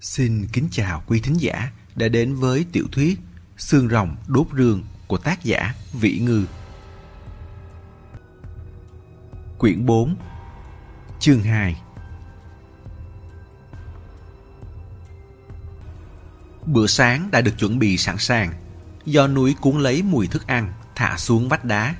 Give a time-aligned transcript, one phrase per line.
[0.00, 3.18] Xin kính chào quý thính giả đã đến với tiểu thuyết
[3.56, 6.44] Xương rồng đốt rương của tác giả Vĩ Ngư.
[9.58, 10.16] Quyển 4
[11.20, 11.82] Chương 2
[16.66, 18.52] Bữa sáng đã được chuẩn bị sẵn sàng
[19.04, 21.94] do núi cuốn lấy mùi thức ăn thả xuống vách đá.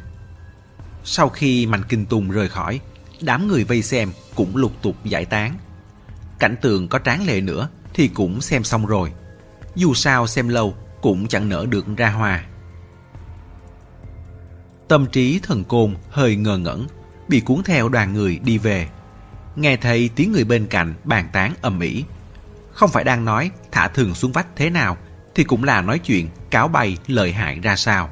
[1.04, 2.80] Sau khi Mạnh Kinh Tùng rời khỏi,
[3.20, 5.58] đám người vây xem cũng lục tục giải tán.
[6.38, 7.68] Cảnh tượng có tráng lệ nữa
[7.98, 9.12] thì cũng xem xong rồi.
[9.74, 12.44] Dù sao xem lâu cũng chẳng nỡ được ra hoa.
[14.88, 16.86] Tâm trí thần côn hơi ngờ ngẩn,
[17.28, 18.88] bị cuốn theo đoàn người đi về.
[19.56, 22.04] Nghe thấy tiếng người bên cạnh bàn tán ầm ĩ.
[22.72, 24.96] Không phải đang nói thả thường xuống vách thế nào,
[25.34, 28.10] thì cũng là nói chuyện cáo bày lợi hại ra sao.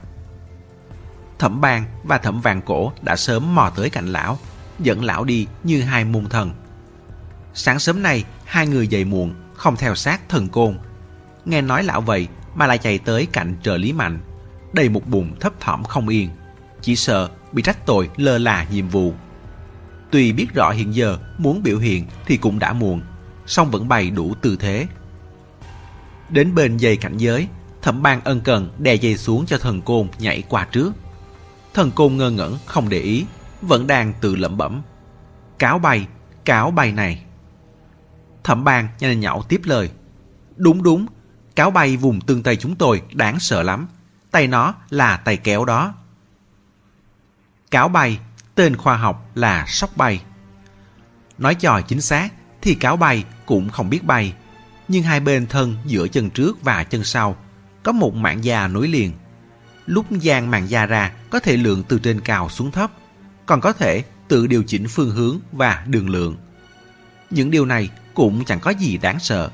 [1.39, 4.39] Thẩm bang và thẩm vàng cổ đã sớm mò tới cạnh lão,
[4.79, 6.51] dẫn lão đi như hai môn thần.
[7.55, 10.79] Sáng sớm nay, hai người dậy muộn, không theo sát thần côn.
[11.45, 14.19] Nghe nói lão vậy mà lại chạy tới cạnh trợ lý mạnh,
[14.73, 16.31] đầy một bụng thấp thỏm không yên.
[16.83, 19.15] Chỉ sợ bị trách tội lơ là nhiệm vụ.
[20.11, 23.01] Tuy biết rõ hiện giờ muốn biểu hiện thì cũng đã muộn,
[23.47, 24.87] song vẫn bày đủ tư thế.
[26.29, 27.49] Đến bên dây cảnh giới,
[27.83, 30.93] thẩm ban ân cần đè dây xuống cho thần côn nhảy qua trước.
[31.75, 33.25] Thần côn ngơ ngẩn không để ý,
[33.63, 34.83] vẫn đang tự lẩm bẩm.
[35.59, 36.07] Cáo bay,
[36.45, 37.23] cáo bay này.
[38.47, 39.91] Thẩm ban nhanh nhậu tiếp lời.
[40.57, 41.07] Đúng đúng,
[41.57, 43.87] cáo bay vùng tương tây chúng tôi đáng sợ lắm.
[44.31, 45.95] Tay nó là tay kéo đó.
[47.71, 48.19] Cáo bay,
[48.55, 50.23] tên khoa học là sóc bay.
[51.39, 52.29] Nói trò chính xác
[52.63, 54.35] thì cáo bay cũng không biết bay.
[54.89, 57.37] Nhưng hai bên thân giữa chân trước và chân sau
[57.83, 59.13] có một mạng da nối liền.
[59.87, 62.91] Lúc giang mạng da ra có thể lượng từ trên cao xuống thấp,
[63.47, 66.37] còn có thể tự điều chỉnh phương hướng và đường lượng.
[67.31, 69.51] Những điều này cũng chẳng có gì đáng sợ.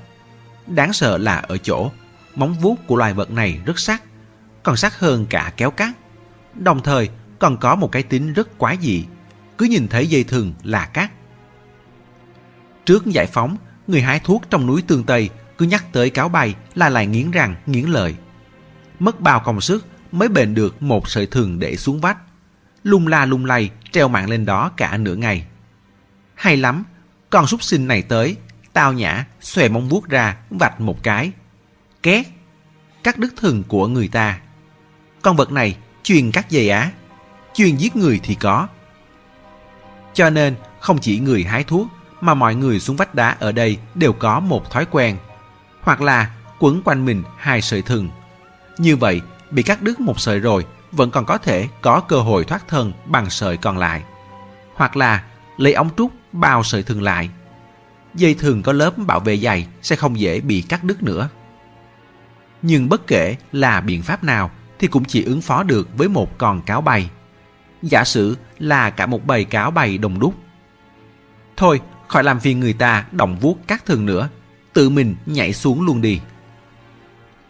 [0.66, 1.91] Đáng sợ là ở chỗ
[2.34, 4.02] móng vuốt của loài vật này rất sắc,
[4.62, 5.91] còn sắc hơn cả kéo cát.
[6.54, 9.04] Đồng thời còn có một cái tính rất quái dị,
[9.59, 11.10] cứ nhìn thấy dây thừng là cát.
[12.84, 13.56] Trước giải phóng,
[13.87, 17.31] người hái thuốc trong núi Tương Tây cứ nhắc tới cáo bay là lại nghiến
[17.31, 18.14] răng, nghiến lợi.
[18.98, 22.19] Mất bao công sức mới bền được một sợi thừng để xuống vách.
[22.82, 25.47] Lung la lung lay treo mạng lên đó cả nửa ngày.
[26.34, 26.84] Hay lắm,
[27.31, 28.37] con súc sinh này tới,
[28.72, 31.33] tao nhã, xòe móng vuốt ra, vạch một cái.
[32.03, 32.27] Két,
[33.03, 34.38] cắt đứt thừng của người ta.
[35.22, 36.91] Con vật này chuyên cắt dây á,
[37.55, 38.69] chuyên giết người thì có.
[40.15, 41.88] Cho nên, không chỉ người hái thuốc,
[42.21, 45.16] mà mọi người xuống vách đá ở đây đều có một thói quen.
[45.81, 48.11] Hoặc là quấn quanh mình hai sợi thừng.
[48.78, 52.44] Như vậy, bị cắt đứt một sợi rồi, vẫn còn có thể có cơ hội
[52.44, 54.03] thoát thân bằng sợi còn lại.
[54.75, 55.25] Hoặc là
[55.56, 57.31] lấy ống trúc bao sợi thừng lại.
[58.15, 61.28] Dây thường có lớp bảo vệ dày sẽ không dễ bị cắt đứt nữa.
[62.62, 66.39] Nhưng bất kể là biện pháp nào thì cũng chỉ ứng phó được với một
[66.39, 67.11] con cáo bay.
[67.83, 70.34] Giả sử là cả một bầy cáo bay đồng đúc.
[71.56, 74.29] Thôi, khỏi làm phiền người ta động vuốt cắt thường nữa,
[74.73, 76.21] tự mình nhảy xuống luôn đi.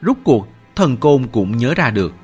[0.00, 2.14] Rút cuộc, thần côn cũng nhớ ra được.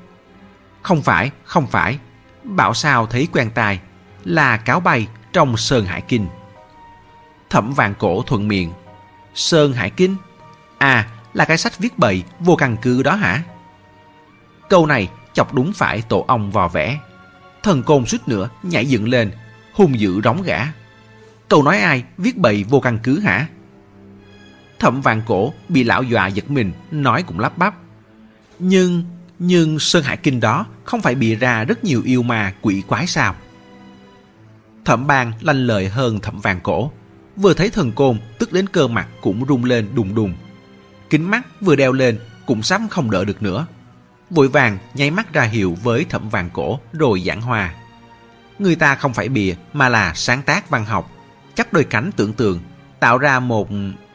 [0.81, 1.99] Không phải, không phải,
[2.43, 3.79] bảo sao thấy quen tai,
[4.23, 6.27] là cáo bay trong Sơn Hải Kinh.
[7.49, 8.71] Thẩm vàng cổ thuận miệng.
[9.35, 10.15] Sơn Hải Kinh?
[10.77, 13.43] À, là cái sách viết bậy vô căn cứ đó hả?
[14.69, 16.99] Câu này chọc đúng phải tổ ong vò vẽ.
[17.63, 19.31] Thần côn suýt nữa nhảy dựng lên,
[19.73, 20.59] hung dữ rống gã.
[21.47, 23.47] Câu nói ai viết bậy vô căn cứ hả?
[24.79, 27.75] Thẩm vàng cổ bị lão dọa giật mình, nói cũng lắp bắp.
[28.59, 29.03] Nhưng,
[29.39, 33.07] nhưng Sơn Hải Kinh đó không phải bị ra rất nhiều yêu ma quỷ quái
[33.07, 33.35] sao?
[34.85, 36.91] Thẩm bang lanh lợi hơn thẩm vàng cổ.
[37.41, 40.33] Vừa thấy thần côn, tức đến cơ mặt cũng rung lên đùng đùng.
[41.09, 43.65] Kính mắt vừa đeo lên cũng sắp không đỡ được nữa.
[44.29, 47.75] Vội vàng nháy mắt ra hiệu với thẩm vàng cổ rồi giảng hòa.
[48.59, 51.11] Người ta không phải bìa mà là sáng tác văn học,
[51.55, 52.59] chắp đôi cánh tưởng tượng,
[52.99, 53.69] tạo ra một,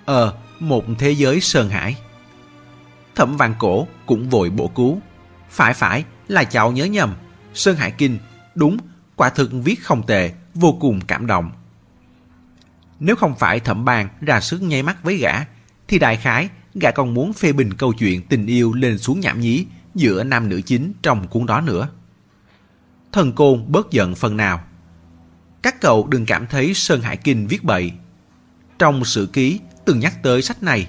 [0.04, 1.96] ờ, một thế giới sơn hải.
[3.14, 5.00] Thẩm vàng cổ cũng vội bổ cứu.
[5.50, 7.14] Phải phải là cháu nhớ nhầm,
[7.54, 8.18] Sơn Hải Kinh,
[8.54, 8.76] đúng,
[9.16, 11.50] quả thực viết không tệ, vô cùng cảm động.
[13.04, 15.32] Nếu không phải thẩm bàn ra sức nháy mắt với gã,
[15.88, 19.40] thì đại khái gã còn muốn phê bình câu chuyện tình yêu lên xuống nhảm
[19.40, 21.88] nhí giữa nam nữ chính trong cuốn đó nữa.
[23.12, 24.64] Thần côn bớt giận phần nào.
[25.62, 27.92] Các cậu đừng cảm thấy Sơn Hải Kinh viết bậy.
[28.78, 30.88] Trong sử ký từng nhắc tới sách này,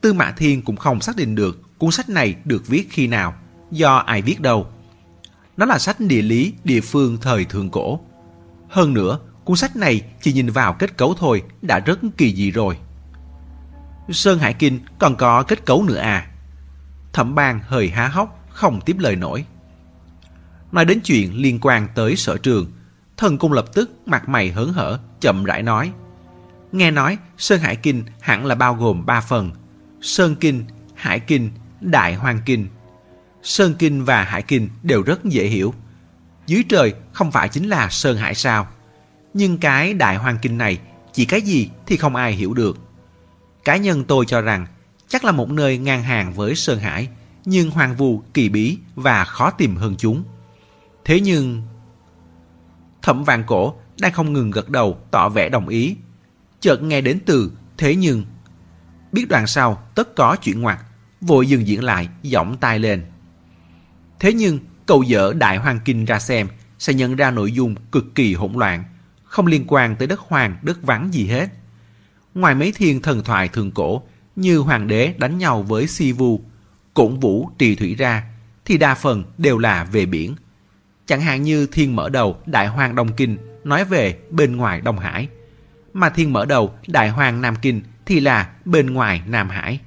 [0.00, 3.34] Tư Mã Thiên cũng không xác định được cuốn sách này được viết khi nào,
[3.70, 4.66] do ai viết đâu.
[5.56, 8.00] Nó là sách địa lý địa phương thời thượng cổ.
[8.68, 12.50] Hơn nữa, cuốn sách này chỉ nhìn vào kết cấu thôi đã rất kỳ dị
[12.50, 12.78] rồi.
[14.10, 16.26] Sơn Hải Kinh còn có kết cấu nữa à?
[17.12, 19.44] Thẩm bang hơi há hốc, không tiếp lời nổi.
[20.72, 22.72] Nói đến chuyện liên quan tới sở trường,
[23.16, 25.92] thần cung lập tức mặt mày hớn hở, chậm rãi nói.
[26.72, 29.50] Nghe nói Sơn Hải Kinh hẳn là bao gồm ba phần.
[30.00, 31.50] Sơn Kinh, Hải Kinh,
[31.80, 32.68] Đại Hoàng Kinh.
[33.42, 35.74] Sơn Kinh và Hải Kinh đều rất dễ hiểu.
[36.46, 38.68] Dưới trời không phải chính là Sơn Hải sao?
[39.34, 40.78] Nhưng cái Đại Hoàng Kinh này
[41.12, 42.78] chỉ cái gì thì không ai hiểu được.
[43.64, 44.66] Cá nhân tôi cho rằng
[45.08, 47.08] chắc là một nơi ngang hàng với Sơn Hải,
[47.44, 50.24] nhưng hoang vu, kỳ bí và khó tìm hơn chúng.
[51.04, 51.62] Thế nhưng...
[53.02, 55.96] Thẩm vàng cổ đang không ngừng gật đầu tỏ vẻ đồng ý.
[56.60, 58.24] Chợt nghe đến từ thế nhưng.
[59.12, 60.78] Biết đoạn sau tất có chuyện ngoặt,
[61.20, 63.04] vội dừng diễn lại, giọng tai lên.
[64.20, 66.48] Thế nhưng, cậu dở Đại Hoàng Kinh ra xem
[66.78, 68.84] sẽ nhận ra nội dung cực kỳ hỗn loạn,
[69.32, 71.48] không liên quan tới đất hoàng, đất vắng gì hết.
[72.34, 74.02] Ngoài mấy thiên thần thoại thường cổ
[74.36, 76.40] như hoàng đế đánh nhau với si vu,
[76.94, 78.24] cổn vũ trì thủy ra,
[78.64, 80.34] thì đa phần đều là về biển.
[81.06, 84.98] Chẳng hạn như thiên mở đầu Đại Hoàng Đông Kinh nói về bên ngoài Đông
[84.98, 85.28] Hải,
[85.92, 89.80] mà thiên mở đầu Đại Hoàng Nam Kinh thì là bên ngoài Nam Hải.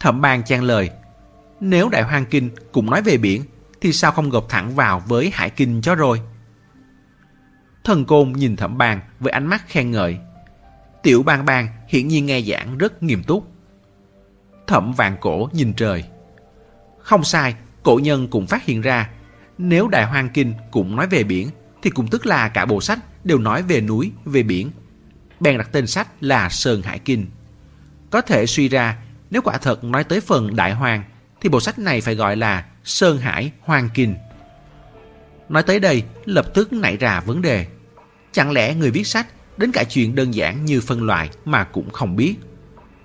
[0.00, 0.90] Thẩm bang trang lời,
[1.60, 3.44] nếu Đại Hoàng Kinh cũng nói về biển,
[3.80, 6.20] thì sao không gộp thẳng vào với Hải Kinh cho rồi?
[7.84, 10.18] Thần Côn nhìn thẩm bang với ánh mắt khen ngợi.
[11.02, 13.52] Tiểu bang bang hiển nhiên nghe giảng rất nghiêm túc.
[14.66, 16.04] Thẩm vàng cổ nhìn trời.
[16.98, 19.10] Không sai, cổ nhân cũng phát hiện ra,
[19.58, 21.48] nếu Đại Hoang Kinh cũng nói về biển,
[21.82, 24.70] thì cũng tức là cả bộ sách đều nói về núi, về biển.
[25.40, 27.26] Bèn đặt tên sách là Sơn Hải Kinh.
[28.10, 28.96] Có thể suy ra,
[29.30, 31.02] nếu quả thật nói tới phần Đại Hoàng,
[31.40, 34.14] thì bộ sách này phải gọi là Sơn Hải Hoàng Kinh.
[35.50, 37.66] Nói tới đây, lập tức nảy ra vấn đề.
[38.32, 39.26] Chẳng lẽ người viết sách
[39.56, 42.36] đến cả chuyện đơn giản như phân loại mà cũng không biết?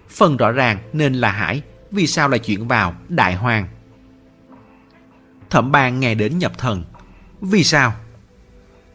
[0.10, 1.62] Phần rõ ràng nên là Hải,
[1.92, 3.68] vì sao lại chuyển vào Đại Hoàng?
[5.50, 6.84] Thẩm ban nghe đến nhập thần.
[7.42, 7.94] Vì sao?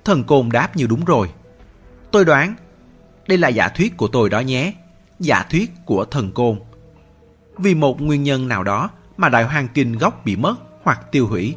[0.04, 1.30] Thần côn đáp như đúng rồi.
[2.10, 2.54] Tôi đoán,
[3.28, 4.72] đây là giả thuyết của tôi đó nhé.
[5.20, 6.60] Giả thuyết của thần côn.
[7.58, 11.26] Vì một nguyên nhân nào đó mà Đại Hoàng Kinh gốc bị mất hoặc tiêu
[11.26, 11.56] hủy.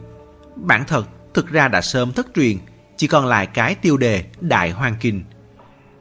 [0.55, 2.57] Bản thật thực ra đã sớm thất truyền,
[2.97, 5.23] chỉ còn lại cái tiêu đề Đại Hoàng Kinh.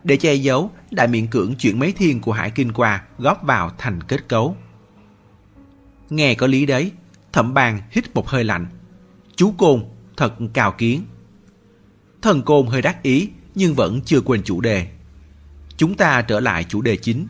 [0.04, 3.70] Để che giấu, đại miệng cưỡng chuyển mấy thiên của Hải Kinh qua góp vào
[3.78, 4.56] thành kết cấu.
[6.10, 6.92] Nghe có lý đấy,
[7.32, 8.66] thẩm bàn hít một hơi lạnh.
[9.36, 9.84] Chú Côn,
[10.16, 11.04] thật cao kiến.
[12.22, 14.86] Thần Côn hơi đắc ý, nhưng vẫn chưa quên chủ đề.
[15.76, 17.26] Chúng ta trở lại chủ đề chính.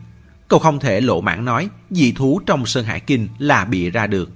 [0.47, 4.07] Cậu không thể lộ mãn nói dị thú trong Sơn Hải Kinh là bị ra
[4.07, 4.29] được.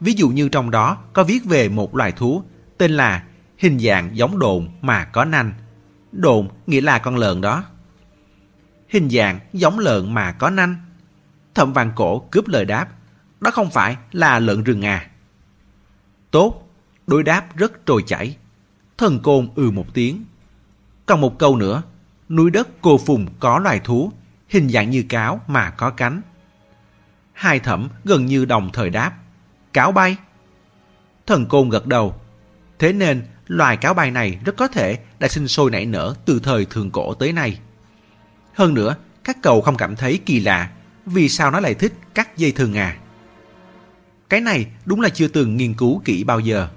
[0.00, 2.42] Ví dụ như trong đó có viết về một loài thú
[2.78, 3.24] tên là
[3.58, 5.52] hình dạng giống đồn mà có nanh.
[6.12, 7.64] Đồn nghĩa là con lợn đó.
[8.88, 10.76] Hình dạng giống lợn mà có nanh.
[11.54, 12.88] Thẩm vàng cổ cướp lời đáp.
[13.40, 15.10] Đó không phải là lợn rừng à.
[16.30, 16.68] Tốt,
[17.06, 18.36] đối đáp rất trôi chảy.
[18.98, 20.24] Thần côn ừ một tiếng.
[21.06, 21.82] Còn một câu nữa.
[22.28, 24.12] Núi đất cô phùng có loài thú,
[24.48, 26.20] hình dạng như cáo mà có cánh.
[27.32, 29.12] Hai thẩm gần như đồng thời đáp.
[29.72, 30.16] Cáo bay.
[31.26, 32.20] Thần côn gật đầu.
[32.78, 36.40] Thế nên loài cáo bay này rất có thể đã sinh sôi nảy nở từ
[36.42, 37.58] thời thường cổ tới nay.
[38.54, 40.70] Hơn nữa, các cậu không cảm thấy kỳ lạ
[41.06, 42.96] vì sao nó lại thích cắt dây thừng à?
[44.28, 46.68] Cái này đúng là chưa từng nghiên cứu kỹ bao giờ.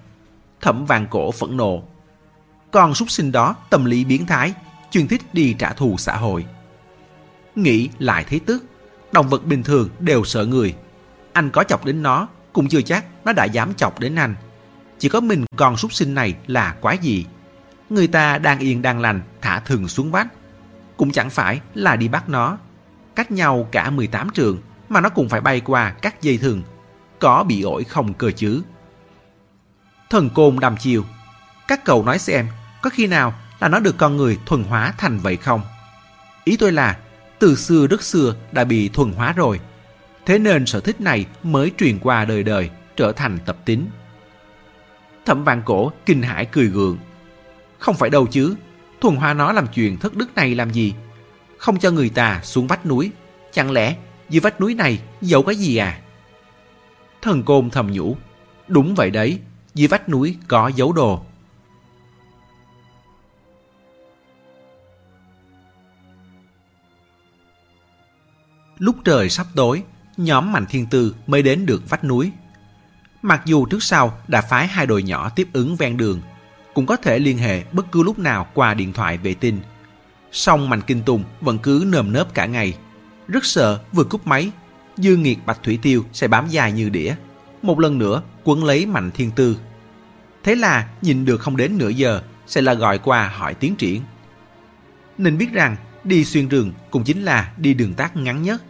[0.62, 1.84] Thẩm vàng cổ phẫn nộ.
[2.72, 4.54] Con súc sinh đó tâm lý biến thái,
[4.92, 6.46] chuyên thích đi trả thù xã hội.
[7.56, 8.66] Nghĩ lại thấy tức,
[9.12, 10.76] động vật bình thường đều sợ người.
[11.34, 14.36] Anh có chọc đến nó, cũng chưa chắc nó đã dám chọc đến anh.
[15.02, 17.26] Chỉ có mình con súc sinh này là quái gì.
[17.90, 20.28] Người ta đang yên đang lành thả thừng xuống vách.
[20.98, 22.58] Cũng chẳng phải là đi bắt nó.
[23.16, 26.64] Cách nhau cả 18 trường mà nó cũng phải bay qua các dây thừng.
[27.20, 28.62] Có bị ổi không cơ chứ.
[30.10, 31.06] Thần côn đầm chiều.
[31.68, 32.48] Các cậu nói xem
[32.82, 35.62] có khi nào là nó được con người thuần hóa thành vậy không?
[36.44, 36.98] Ý tôi là
[37.40, 39.60] từ xưa rất xưa đã bị thuần hóa rồi.
[40.26, 43.88] Thế nên sở thích này mới truyền qua đời đời, trở thành tập tính.
[45.26, 46.98] Thẩm vạn cổ kinh hãi cười gượng.
[47.80, 48.56] Không phải đâu chứ,
[49.02, 50.94] thuần hoa nó làm chuyện thất đức này làm gì?
[51.58, 53.12] Không cho người ta xuống vách núi,
[53.52, 53.96] chẳng lẽ
[54.30, 56.02] dưới vách núi này giấu cái gì à?
[57.22, 58.18] Thần côn thầm nhủ,
[58.68, 59.40] đúng vậy đấy,
[59.74, 61.22] dưới vách núi có dấu đồ.
[68.78, 69.84] Lúc trời sắp tối,
[70.18, 72.32] nhóm Mạnh Thiên Tư mới đến được vách núi.
[73.22, 76.22] Mặc dù trước sau đã phái hai đội nhỏ tiếp ứng ven đường,
[76.74, 79.60] cũng có thể liên hệ bất cứ lúc nào qua điện thoại vệ tinh.
[80.32, 82.78] Song Mạnh Kinh Tùng vẫn cứ nơm nớp cả ngày.
[83.28, 84.52] rất sợ vừa cúp máy,
[84.98, 87.16] Dương Nghiệt Bạch Thủy Tiêu sẽ bám dài như đĩa.
[87.62, 89.58] Một lần nữa quấn lấy Mạnh Thiên Tư.
[90.44, 94.02] Thế là nhìn được không đến nửa giờ sẽ là gọi qua hỏi tiến triển.
[95.18, 98.64] Nên biết rằng đi xuyên rừng cũng chính là đi đường tắt ngắn nhất.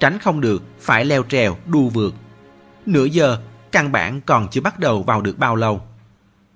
[0.00, 2.14] Tránh không được phải leo trèo đu vượt.
[2.86, 3.38] Nửa giờ
[3.76, 5.82] căn bản còn chưa bắt đầu vào được bao lâu.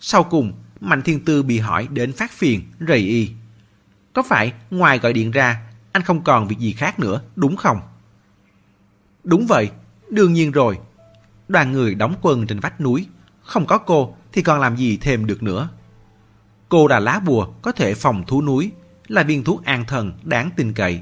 [0.00, 3.30] Sau cùng Mạnh Thiên Tư bị hỏi đến phát phiền, rầy y.
[4.12, 5.62] Có phải ngoài gọi điện ra,
[5.92, 7.80] anh không còn việc gì khác nữa, đúng không?
[9.24, 9.70] Đúng vậy,
[10.10, 10.78] đương nhiên rồi.
[11.48, 13.06] Đoàn người đóng quân trên vách núi,
[13.42, 15.68] không có cô thì còn làm gì thêm được nữa.
[16.68, 18.72] Cô là lá bùa có thể phòng thú núi,
[19.08, 21.00] là viên thuốc an thần đáng tin cậy.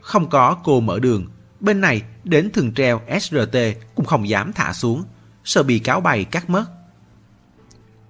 [0.00, 1.26] Không có cô mở đường,
[1.60, 3.56] bên này đến thường treo SRT
[3.94, 5.04] cũng không dám thả xuống,
[5.46, 6.64] sợ bị cáo bày cắt mất.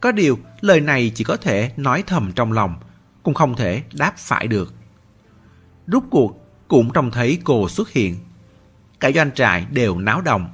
[0.01, 2.75] Có điều, lời này chỉ có thể nói thầm trong lòng,
[3.23, 4.75] cũng không thể đáp phải được.
[5.87, 8.17] Rút cuộc, cũng trông thấy cô xuất hiện.
[9.01, 10.49] Cả doanh trại đều náo động.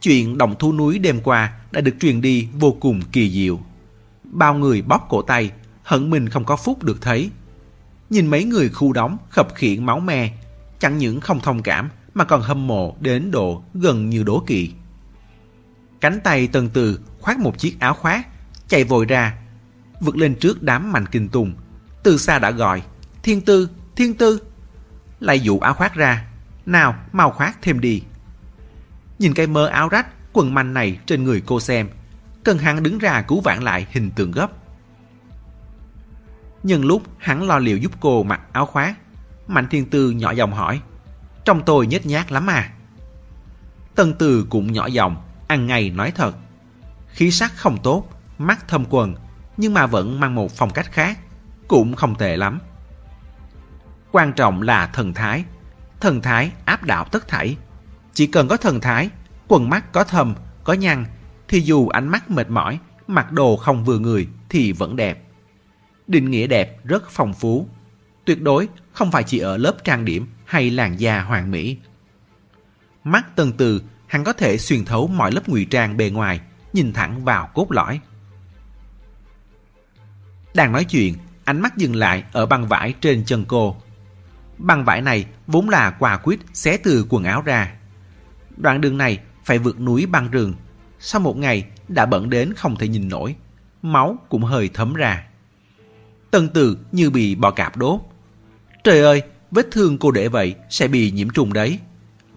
[0.00, 3.60] Chuyện đồng thu núi đêm qua đã được truyền đi vô cùng kỳ diệu.
[4.24, 5.50] Bao người bóp cổ tay,
[5.82, 7.30] hận mình không có phúc được thấy.
[8.10, 10.32] Nhìn mấy người khu đóng khập khiển máu me,
[10.78, 14.70] chẳng những không thông cảm mà còn hâm mộ đến độ gần như đố kỵ.
[16.04, 18.26] Cánh tay tần từ khoác một chiếc áo khoác,
[18.68, 19.38] chạy vội ra,
[20.00, 21.54] vượt lên trước đám mạnh kinh tùng.
[22.02, 22.82] Từ xa đã gọi,
[23.22, 24.42] thiên tư, thiên tư.
[25.20, 26.26] Lại dụ áo khoác ra,
[26.66, 28.02] nào mau khoác thêm đi.
[29.18, 31.88] Nhìn cái mơ áo rách, quần manh này trên người cô xem,
[32.44, 34.50] cần hắn đứng ra cứu vãn lại hình tượng gấp.
[36.62, 38.94] Nhân lúc hắn lo liệu giúp cô mặc áo khoác,
[39.46, 40.80] Mạnh Thiên Tư nhỏ giọng hỏi,
[41.44, 42.72] trong tôi nhếch nhác lắm à.
[43.94, 46.36] Tân Từ cũng nhỏ giọng, ăn ngày nói thật.
[47.08, 48.08] Khí sắc không tốt,
[48.38, 49.14] mắt thâm quần,
[49.56, 51.18] nhưng mà vẫn mang một phong cách khác,
[51.68, 52.60] cũng không tệ lắm.
[54.12, 55.44] Quan trọng là thần thái.
[56.00, 57.56] Thần thái áp đảo tất thảy.
[58.12, 59.10] Chỉ cần có thần thái,
[59.48, 60.34] quần mắt có thâm,
[60.64, 61.04] có nhăn,
[61.48, 65.22] thì dù ánh mắt mệt mỏi, mặc đồ không vừa người thì vẫn đẹp.
[66.06, 67.68] Định nghĩa đẹp rất phong phú.
[68.24, 71.78] Tuyệt đối không phải chỉ ở lớp trang điểm hay làn da hoàn mỹ.
[73.04, 76.40] Mắt từng từ, hắn có thể xuyên thấu mọi lớp ngụy trang bề ngoài,
[76.72, 78.00] nhìn thẳng vào cốt lõi.
[80.54, 83.76] Đang nói chuyện, ánh mắt dừng lại ở băng vải trên chân cô.
[84.58, 87.74] Băng vải này vốn là quà quýt xé từ quần áo ra.
[88.56, 90.54] Đoạn đường này phải vượt núi băng rừng.
[90.98, 93.34] Sau một ngày đã bẩn đến không thể nhìn nổi.
[93.82, 95.24] Máu cũng hơi thấm ra.
[96.30, 98.00] Tân từ như bị bò cạp đốt.
[98.84, 101.78] Trời ơi, vết thương cô để vậy sẽ bị nhiễm trùng đấy.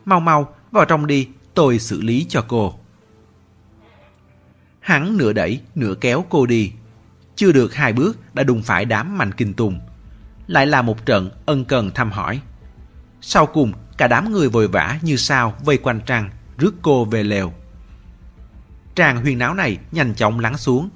[0.05, 2.73] Mau mau, vào trong đi, tôi xử lý cho cô.
[4.79, 6.71] Hắn nửa đẩy, nửa kéo cô đi.
[7.35, 9.79] Chưa được hai bước đã đụng phải đám mạnh kinh tùng.
[10.47, 12.41] Lại là một trận ân cần thăm hỏi.
[13.21, 17.23] Sau cùng, cả đám người vội vã như sao vây quanh trang rước cô về
[17.23, 17.53] lều.
[18.95, 20.89] Tràng huyền náo này nhanh chóng lắng xuống,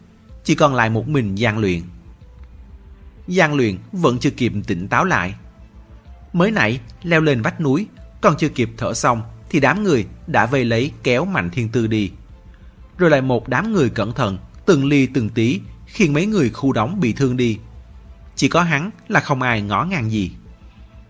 [0.43, 1.81] chỉ còn lại một mình gian luyện.
[3.27, 5.35] Giang luyện vẫn chưa kịp tỉnh táo lại.
[6.33, 7.87] Mới nãy leo lên vách núi,
[8.21, 11.87] còn chưa kịp thở xong thì đám người đã vây lấy kéo Mạnh Thiên Tư
[11.87, 12.11] đi.
[12.97, 16.73] Rồi lại một đám người cẩn thận, từng ly từng tí khiến mấy người khu
[16.73, 17.59] đóng bị thương đi.
[18.35, 20.31] Chỉ có hắn là không ai ngó ngàng gì.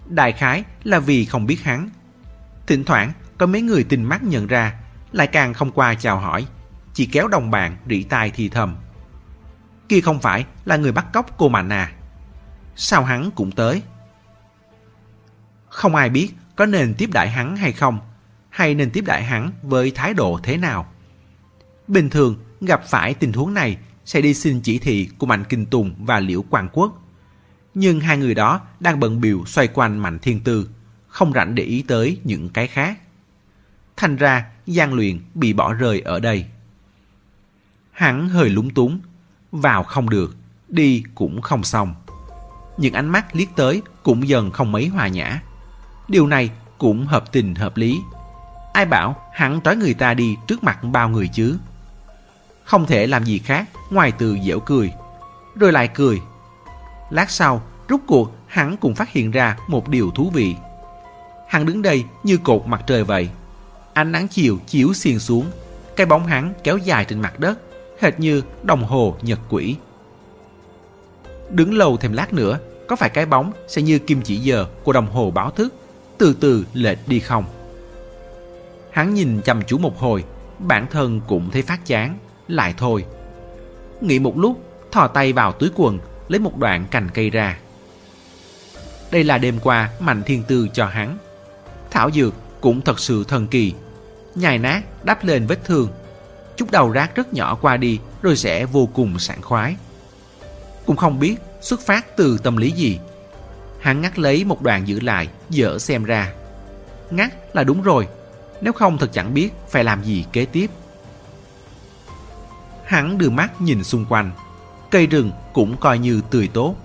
[0.07, 1.89] Đại khái là vì không biết hắn.
[2.67, 4.75] Thỉnh thoảng có mấy người tình mắt nhận ra,
[5.11, 6.47] lại càng không qua chào hỏi,
[6.93, 8.75] chỉ kéo đồng bạn rỉ tai thì thầm.
[9.89, 11.91] Kia không phải là người bắt cóc cô Mạnh à?
[12.75, 13.81] Sao hắn cũng tới?
[15.69, 17.99] Không ai biết có nên tiếp đại hắn hay không,
[18.51, 20.91] hay nên tiếp đại hắn với thái độ thế nào.
[21.87, 25.65] Bình thường gặp phải tình huống này sẽ đi xin chỉ thị của Mạnh Kinh
[25.65, 27.01] Tùng và Liễu Quang Quốc.
[27.73, 30.69] Nhưng hai người đó đang bận biểu xoay quanh Mạnh Thiên Tư,
[31.07, 32.99] không rảnh để ý tới những cái khác.
[33.97, 36.45] Thành ra, gian luyện bị bỏ rơi ở đây.
[37.91, 38.99] Hắn hơi lúng túng,
[39.51, 40.35] vào không được,
[40.69, 41.95] đi cũng không xong.
[42.77, 45.41] Những ánh mắt liếc tới cũng dần không mấy hòa nhã.
[46.07, 47.99] Điều này cũng hợp tình hợp lý.
[48.73, 51.57] Ai bảo hắn trói người ta đi trước mặt bao người chứ?
[52.63, 54.93] Không thể làm gì khác ngoài từ dễu cười.
[55.55, 56.21] Rồi lại cười.
[57.09, 60.55] Lát sau, rút cuộc hắn cũng phát hiện ra một điều thú vị.
[61.47, 63.29] Hắn đứng đây như cột mặt trời vậy.
[63.93, 65.45] Ánh nắng chiều chiếu xiên xuống.
[65.95, 67.59] Cái bóng hắn kéo dài trên mặt đất,
[68.01, 69.75] hệt như đồng hồ nhật quỷ.
[71.49, 74.93] Đứng lâu thêm lát nữa, có phải cái bóng sẽ như kim chỉ giờ của
[74.93, 75.75] đồng hồ báo thức,
[76.17, 77.45] từ từ lệch đi không?
[78.91, 80.23] Hắn nhìn chăm chú một hồi,
[80.59, 82.17] bản thân cũng thấy phát chán,
[82.47, 83.05] lại thôi.
[84.01, 87.57] Nghĩ một lúc, thò tay vào túi quần, lấy một đoạn cành cây ra.
[89.11, 91.17] Đây là đêm qua Mạnh Thiên Tư cho hắn.
[91.91, 93.73] Thảo dược cũng thật sự thần kỳ.
[94.35, 95.89] Nhài nát đắp lên vết thương.
[96.57, 99.75] Chút đầu rác rất nhỏ qua đi rồi sẽ vô cùng sảng khoái.
[100.85, 102.99] Cũng không biết xuất phát từ tâm lý gì.
[103.79, 106.33] Hắn ngắt lấy một đoạn giữ lại, dở xem ra.
[107.11, 108.07] Ngắt là đúng rồi,
[108.61, 110.71] nếu không thật chẳng biết phải làm gì kế tiếp.
[112.85, 114.31] Hắn đưa mắt nhìn xung quanh,
[114.91, 116.75] cây rừng cũng coi như tươi tốt.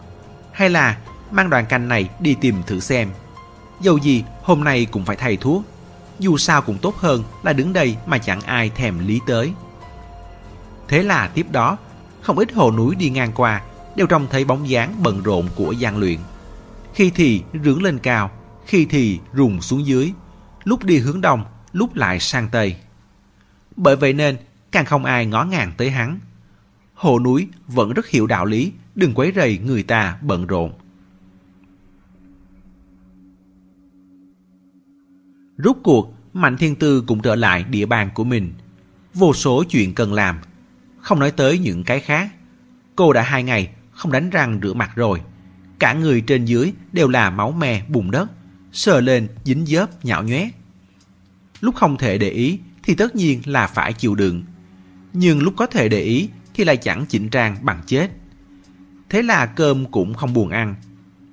[0.53, 0.99] Hay là
[1.31, 3.11] mang đoàn canh này đi tìm thử xem.
[3.81, 5.63] Dầu gì hôm nay cũng phải thay thuốc.
[6.19, 9.53] Dù sao cũng tốt hơn là đứng đây mà chẳng ai thèm lý tới.
[10.89, 11.77] Thế là tiếp đó,
[12.21, 13.63] không ít hồ núi đi ngang qua
[13.97, 16.19] đều trông thấy bóng dáng bận rộn của gian luyện.
[16.95, 18.31] Khi thì rướng lên cao,
[18.67, 20.13] khi thì rùng xuống dưới,
[20.65, 21.45] lúc đi hướng đông,
[21.77, 22.77] lúc lại sang tây.
[23.77, 24.37] Bởi vậy nên
[24.73, 26.19] càng không ai ngó ngàng tới hắn.
[26.95, 30.73] Hồ núi vẫn rất hiểu đạo lý, đừng quấy rầy người ta bận rộn.
[35.57, 38.53] Rút cuộc, Mạnh Thiên Tư cũng trở lại địa bàn của mình.
[39.15, 40.39] Vô số chuyện cần làm.
[41.01, 42.29] Không nói tới những cái khác.
[42.97, 45.21] Cô đã hai ngày không đánh răng rửa mặt rồi.
[45.79, 48.31] Cả người trên dưới đều là máu me bùn đất.
[48.73, 50.49] Sờ lên dính dớp nhạo nhoét.
[51.61, 54.43] Lúc không thể để ý thì tất nhiên là phải chịu đựng.
[55.13, 58.11] Nhưng lúc có thể để ý thì lại chẳng chỉnh trang bằng chết.
[59.09, 60.75] Thế là cơm cũng không buồn ăn.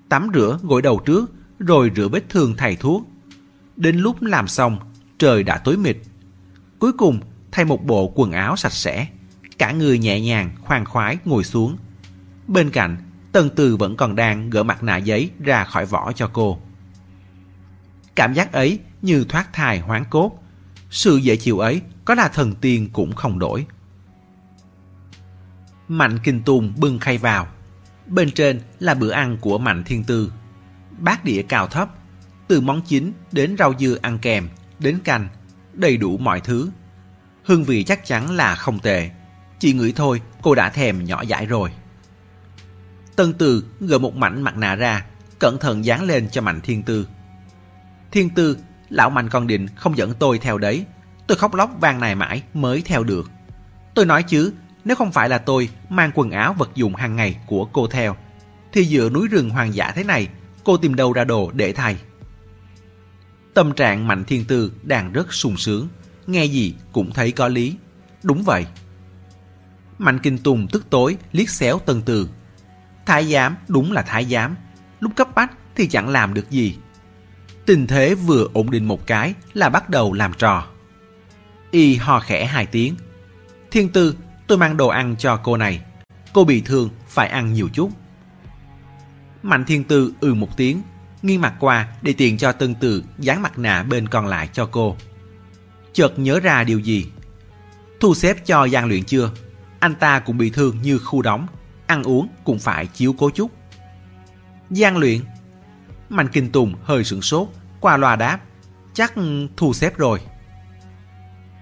[0.09, 3.07] Tắm rửa gội đầu trước rồi rửa vết thương thầy thuốc
[3.75, 4.77] Đến lúc làm xong,
[5.17, 5.97] trời đã tối mịt.
[6.79, 7.19] Cuối cùng,
[7.51, 9.07] thay một bộ quần áo sạch sẽ,
[9.57, 11.77] cả người nhẹ nhàng, khoan khoái ngồi xuống.
[12.47, 12.97] Bên cạnh,
[13.31, 16.59] tần Từ vẫn còn đang gỡ mặt nạ giấy ra khỏi vỏ cho cô.
[18.15, 20.43] Cảm giác ấy như thoát thai hoán cốt.
[20.89, 23.65] Sự dễ chịu ấy có là thần tiên cũng không đổi.
[25.87, 27.47] Mạnh Kinh Tùng bưng khay vào.
[28.07, 30.33] Bên trên là bữa ăn của Mạnh Thiên Tư.
[30.99, 31.89] Bát đĩa cao thấp,
[32.47, 35.29] từ món chính đến rau dưa ăn kèm, đến canh,
[35.73, 36.69] đầy đủ mọi thứ.
[37.45, 39.09] Hương vị chắc chắn là không tệ.
[39.59, 41.71] Chỉ ngửi thôi, cô đã thèm nhỏ dãi rồi.
[43.15, 45.05] Tân Từ gỡ một mảnh mặt nạ ra,
[45.39, 47.07] cẩn thận dán lên cho Mạnh Thiên Tư.
[48.11, 48.57] Thiên Tư,
[48.93, 50.85] lão Mạnh còn định không dẫn tôi theo đấy.
[51.27, 53.31] Tôi khóc lóc vang này mãi mới theo được.
[53.95, 54.53] Tôi nói chứ,
[54.85, 58.15] nếu không phải là tôi mang quần áo vật dụng hàng ngày của cô theo,
[58.73, 60.27] thì giữa núi rừng hoang dã thế này,
[60.63, 61.97] cô tìm đâu ra đồ để thay.
[63.53, 65.87] Tâm trạng Mạnh Thiên Tư đang rất sung sướng,
[66.27, 67.75] nghe gì cũng thấy có lý.
[68.23, 68.65] Đúng vậy.
[69.97, 72.29] Mạnh Kinh Tùng tức tối liếc xéo Tân Từ.
[73.05, 74.55] Thái giám đúng là thái giám,
[74.99, 76.77] lúc cấp bách thì chẳng làm được gì.
[77.65, 80.67] Tình thế vừa ổn định một cái là bắt đầu làm trò.
[81.71, 82.95] Y ho khẽ hai tiếng.
[83.71, 84.15] Thiên Tư,
[84.47, 85.81] tôi mang đồ ăn cho cô này.
[86.33, 87.89] Cô bị thương, phải ăn nhiều chút.
[89.43, 90.81] Mạnh Thiên Tư ừ một tiếng,
[91.21, 94.65] nghiêng mặt qua để tiện cho Tân Từ dán mặt nạ bên còn lại cho
[94.65, 94.95] cô.
[95.93, 97.05] Chợt nhớ ra điều gì.
[97.99, 99.31] Thu xếp cho gian luyện chưa?
[99.79, 101.47] Anh ta cũng bị thương như khu đóng,
[101.87, 103.51] ăn uống cũng phải chiếu cố chút.
[104.69, 105.19] Gian luyện
[106.09, 107.47] Mạnh Kinh Tùng hơi sửng sốt,
[107.79, 108.39] qua loa đáp.
[108.93, 109.13] Chắc
[109.57, 110.19] thu xếp rồi.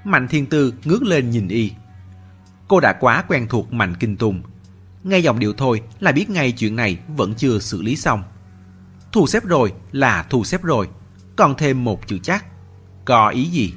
[0.03, 1.71] Mạnh Thiên Tư ngước lên nhìn y.
[2.67, 4.41] Cô đã quá quen thuộc Mạnh Kinh Tùng.
[5.03, 8.23] Nghe giọng điệu thôi là biết ngay chuyện này vẫn chưa xử lý xong.
[9.11, 10.89] Thu xếp rồi là thu xếp rồi,
[11.35, 12.45] còn thêm một chữ chắc.
[13.05, 13.73] Có ý gì?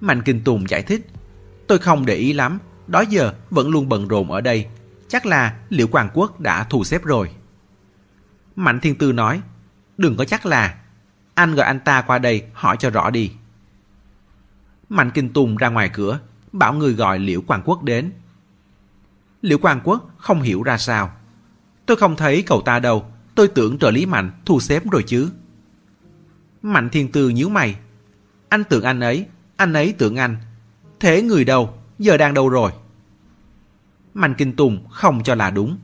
[0.00, 1.06] Mạnh Kinh Tùng giải thích.
[1.66, 4.66] Tôi không để ý lắm, đó giờ vẫn luôn bận rộn ở đây.
[5.08, 7.30] Chắc là liệu Quang Quốc đã thu xếp rồi.
[8.56, 9.42] Mạnh Thiên Tư nói,
[9.98, 10.78] đừng có chắc là.
[11.34, 13.32] Anh gọi anh ta qua đây hỏi cho rõ đi.
[14.88, 16.20] Mạnh Kinh Tùng ra ngoài cửa,
[16.52, 18.12] bảo người gọi Liễu Quang Quốc đến.
[19.42, 21.10] Liễu Quang Quốc không hiểu ra sao.
[21.86, 25.30] Tôi không thấy cậu ta đâu, Tôi tưởng trợ lý Mạnh thu xếp rồi chứ.
[26.62, 27.76] Mạnh thiên tư nhíu mày.
[28.48, 30.36] Anh tưởng anh ấy, anh ấy tưởng anh.
[31.00, 32.72] Thế người đâu, giờ đang đâu rồi?
[34.14, 35.78] Mạnh Kinh Tùng không cho là đúng.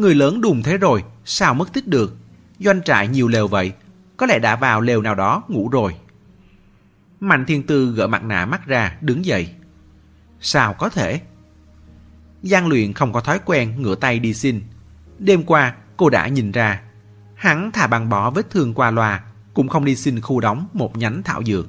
[0.00, 2.16] Người lớn đùm thế rồi, sao mất tích được?
[2.58, 3.72] Doanh trại nhiều lều vậy,
[4.16, 5.96] có lẽ đã vào lều nào đó ngủ rồi.
[7.20, 9.54] Mạnh Thiên Tư gỡ mặt nạ mắt ra, đứng dậy.
[10.40, 11.20] Sao có thể?
[12.42, 14.62] Giang luyện không có thói quen ngửa tay đi xin.
[15.18, 16.80] Đêm qua, Cô đã nhìn ra,
[17.34, 20.96] hắn thà bằng bỏ vết thương qua loa, cũng không đi xin khu đóng một
[20.96, 21.66] nhánh thảo dược.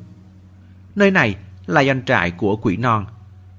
[0.96, 3.06] Nơi này là doanh trại của quỷ non.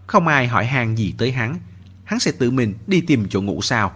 [0.06, 1.56] Không ai hỏi hàng gì tới hắn,
[2.04, 3.92] hắn sẽ tự mình đi tìm chỗ ngủ sao.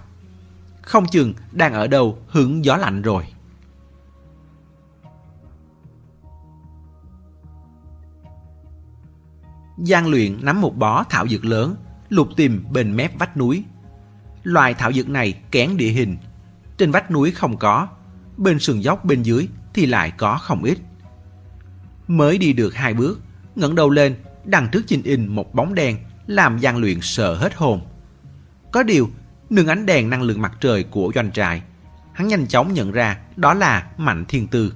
[0.87, 3.25] Không chừng đang ở đâu hưởng gió lạnh rồi.
[9.79, 11.77] Giang luyện nắm một bó thảo dược lớn,
[12.09, 13.65] lục tìm bên mép vách núi.
[14.43, 16.17] Loài thảo dược này kén địa hình,
[16.77, 17.89] trên vách núi không có,
[18.37, 20.79] bên sườn dốc bên dưới thì lại có không ít.
[22.07, 23.21] Mới đi được hai bước,
[23.55, 27.55] ngẩng đầu lên, đằng trước chinh in một bóng đen làm Giang Luyện sợ hết
[27.55, 27.81] hồn.
[28.73, 29.11] Có điều,
[29.51, 31.63] nương ánh đèn năng lượng mặt trời của doanh trại,
[32.13, 34.75] hắn nhanh chóng nhận ra đó là Mạnh Thiên Tư.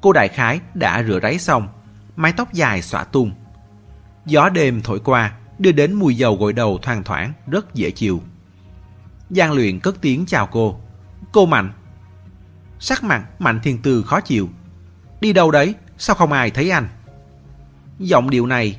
[0.00, 1.68] Cô đại khái đã rửa ráy xong,
[2.16, 3.32] mái tóc dài xõa tung.
[4.26, 8.22] Gió đêm thổi qua, đưa đến mùi dầu gội đầu thoang thoảng, rất dễ chịu.
[9.30, 10.80] Giang luyện cất tiếng chào cô.
[11.32, 11.72] Cô Mạnh.
[12.78, 14.48] Sắc mặt Mạnh Thiên Tư khó chịu.
[15.20, 15.74] Đi đâu đấy?
[15.98, 16.88] Sao không ai thấy anh?
[17.98, 18.78] Giọng điệu này.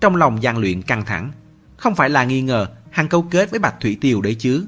[0.00, 1.32] Trong lòng Giang luyện căng thẳng.
[1.76, 4.66] Không phải là nghi ngờ hắn câu kết với Bạch Thủy Tiều đấy chứ.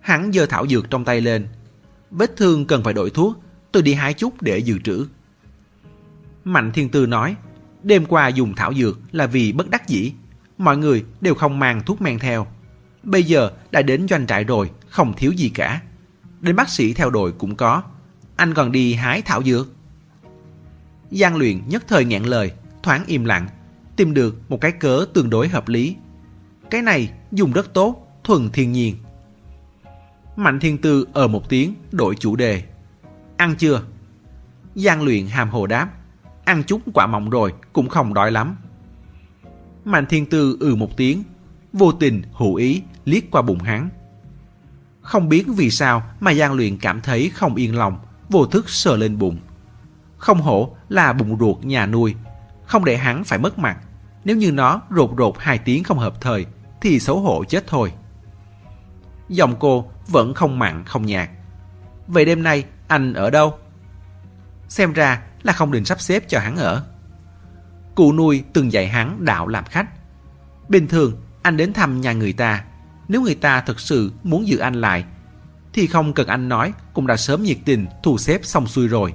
[0.00, 1.46] Hắn giơ thảo dược trong tay lên.
[2.10, 3.42] Vết thương cần phải đổi thuốc.
[3.72, 5.06] Tôi đi hái chút để dự trữ.
[6.44, 7.36] Mạnh Thiên Tư nói.
[7.82, 10.12] Đêm qua dùng thảo dược là vì bất đắc dĩ.
[10.58, 12.46] Mọi người đều không mang thuốc men theo.
[13.02, 15.80] Bây giờ đã đến doanh trại rồi, không thiếu gì cả.
[16.40, 17.82] Đến bác sĩ theo đội cũng có.
[18.36, 19.68] Anh còn đi hái thảo dược.
[21.10, 23.48] Giang luyện nhất thời ngẹn lời, thoáng im lặng,
[23.96, 25.96] tìm được một cái cớ tương đối hợp lý.
[26.70, 28.96] Cái này dùng rất tốt, thuần thiên nhiên.
[30.36, 32.62] Mạnh thiên tư ở một tiếng, đổi chủ đề.
[33.36, 33.82] Ăn chưa?
[34.74, 35.90] Giang luyện hàm hồ đáp.
[36.44, 38.56] Ăn chút quả mọng rồi, cũng không đói lắm.
[39.84, 41.22] Mạnh thiên tư ừ một tiếng,
[41.72, 43.88] vô tình hữu ý liếc qua bụng hắn.
[45.00, 47.98] Không biết vì sao mà Giang Luyện cảm thấy không yên lòng,
[48.28, 49.38] vô thức sờ lên bụng.
[50.16, 52.14] Không hổ là bụng ruột nhà nuôi,
[52.64, 53.78] không để hắn phải mất mặt.
[54.24, 56.46] Nếu như nó rột rột hai tiếng không hợp thời,
[56.80, 57.92] thì xấu hổ chết thôi.
[59.28, 61.28] Giọng cô vẫn không mặn không nhạt.
[62.06, 63.58] Vậy đêm nay anh ở đâu?
[64.68, 66.84] Xem ra là không định sắp xếp cho hắn ở.
[67.94, 69.86] Cụ nuôi từng dạy hắn đạo làm khách.
[70.68, 72.64] Bình thường anh đến thăm nhà người ta.
[73.08, 75.04] Nếu người ta thật sự muốn giữ anh lại,
[75.72, 79.14] thì không cần anh nói cũng đã sớm nhiệt tình thu xếp xong xuôi rồi.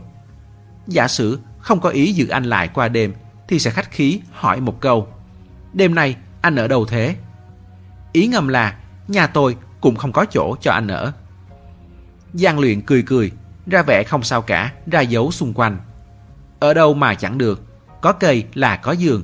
[0.88, 3.14] Giả sử không có ý giữ anh lại qua đêm,
[3.48, 5.08] thì sẽ khách khí hỏi một câu.
[5.74, 7.16] Đêm nay anh ở đâu thế?
[8.12, 11.14] Ý ngầm là nhà tôi cũng không có chỗ cho anh ở.
[12.34, 13.32] Giang luyện cười cười,
[13.68, 15.78] ra vẻ không sao cả, ra dấu xung quanh.
[16.60, 17.62] Ở đâu mà chẳng được,
[18.02, 19.24] có cây là có giường.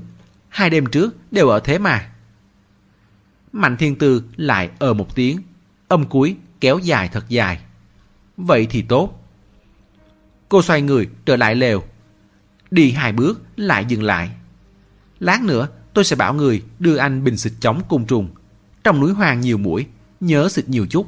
[0.49, 2.09] Hai đêm trước đều ở thế mà.
[3.51, 5.41] Mạnh thiên tư lại ở một tiếng,
[5.87, 7.59] âm cuối kéo dài thật dài.
[8.37, 9.23] Vậy thì tốt.
[10.49, 11.83] Cô xoay người trở lại lều.
[12.71, 14.31] Đi hai bước lại dừng lại.
[15.19, 18.29] Lát nữa tôi sẽ bảo người đưa anh bình xịt chống côn trùng.
[18.87, 19.87] Trong núi hoang nhiều mũi,
[20.19, 21.07] nhớ xịt nhiều chút.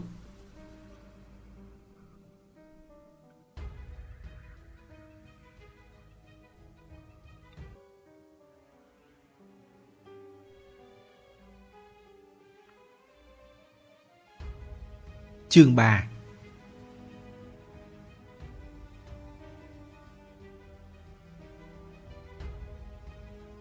[15.50, 16.08] Chương 3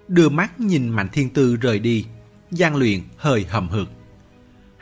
[0.09, 2.07] Đưa mắt nhìn Mạnh Thiên Tư rời đi,
[2.50, 3.97] Giang Luyện hơi hầm hực.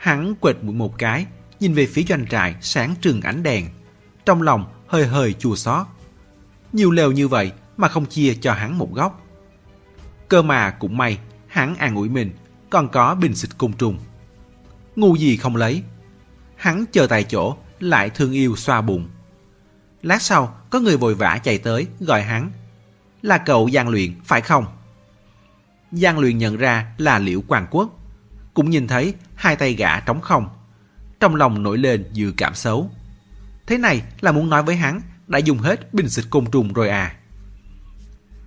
[0.07, 1.25] Hắn quệt mũi một cái,
[1.59, 3.65] nhìn về phía doanh trại sáng trừng ánh đèn.
[4.25, 5.87] Trong lòng hơi hơi chua xót.
[6.73, 9.25] Nhiều lều như vậy mà không chia cho hắn một góc.
[10.27, 12.31] Cơ mà cũng may, hắn an ủi mình,
[12.69, 13.99] còn có bình xịt côn trùng.
[14.95, 15.83] Ngu gì không lấy,
[16.55, 19.07] Hắn chờ tại chỗ, lại thương yêu xoa bụng.
[20.01, 22.51] Lát sau, có người vội vã chạy tới, gọi hắn.
[23.21, 24.65] Là cậu Giang Luyện, phải không?
[25.91, 27.96] Giang Luyện nhận ra là Liễu Quang Quốc.
[28.57, 30.49] Cũng nhìn thấy hai tay gã trống không.
[31.19, 32.91] Trong lòng nổi lên dự cảm xấu.
[33.67, 36.89] Thế này là muốn nói với hắn đã dùng hết bình xịt côn trùng rồi
[36.89, 37.15] à.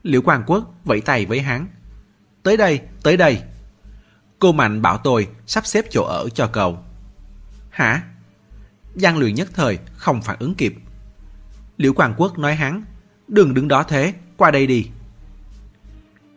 [0.02, 1.66] Liễu Quang Quốc vẫy tay với hắn.
[2.42, 3.42] Tới đây, tới đây.
[4.38, 6.84] Cô Mạnh bảo tôi sắp xếp chỗ ở cho cậu.
[7.70, 8.02] Hả?
[8.94, 10.74] Giang luyện nhất thời không phản ứng kịp.
[11.76, 12.84] Liễu Quang Quốc nói hắn,
[13.28, 14.88] đừng đứng đó thế, qua đây đi.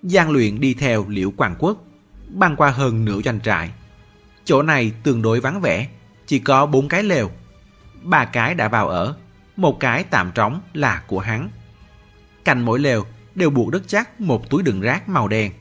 [0.03, 1.85] Giang luyện đi theo Liễu Quang Quốc,
[2.33, 3.71] băng qua hơn nửa doanh trại.
[4.45, 5.87] Chỗ này tương đối vắng vẻ,
[6.25, 7.31] chỉ có bốn cái lều.
[8.01, 9.15] Ba cái đã vào ở,
[9.55, 11.49] một cái tạm trống là của hắn.
[12.45, 15.51] Cạnh mỗi lều đều buộc đất chắc một túi đựng rác màu đen.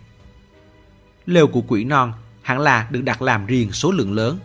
[1.26, 4.38] Lều của quỷ non hẳn là được đặt làm riêng số lượng lớn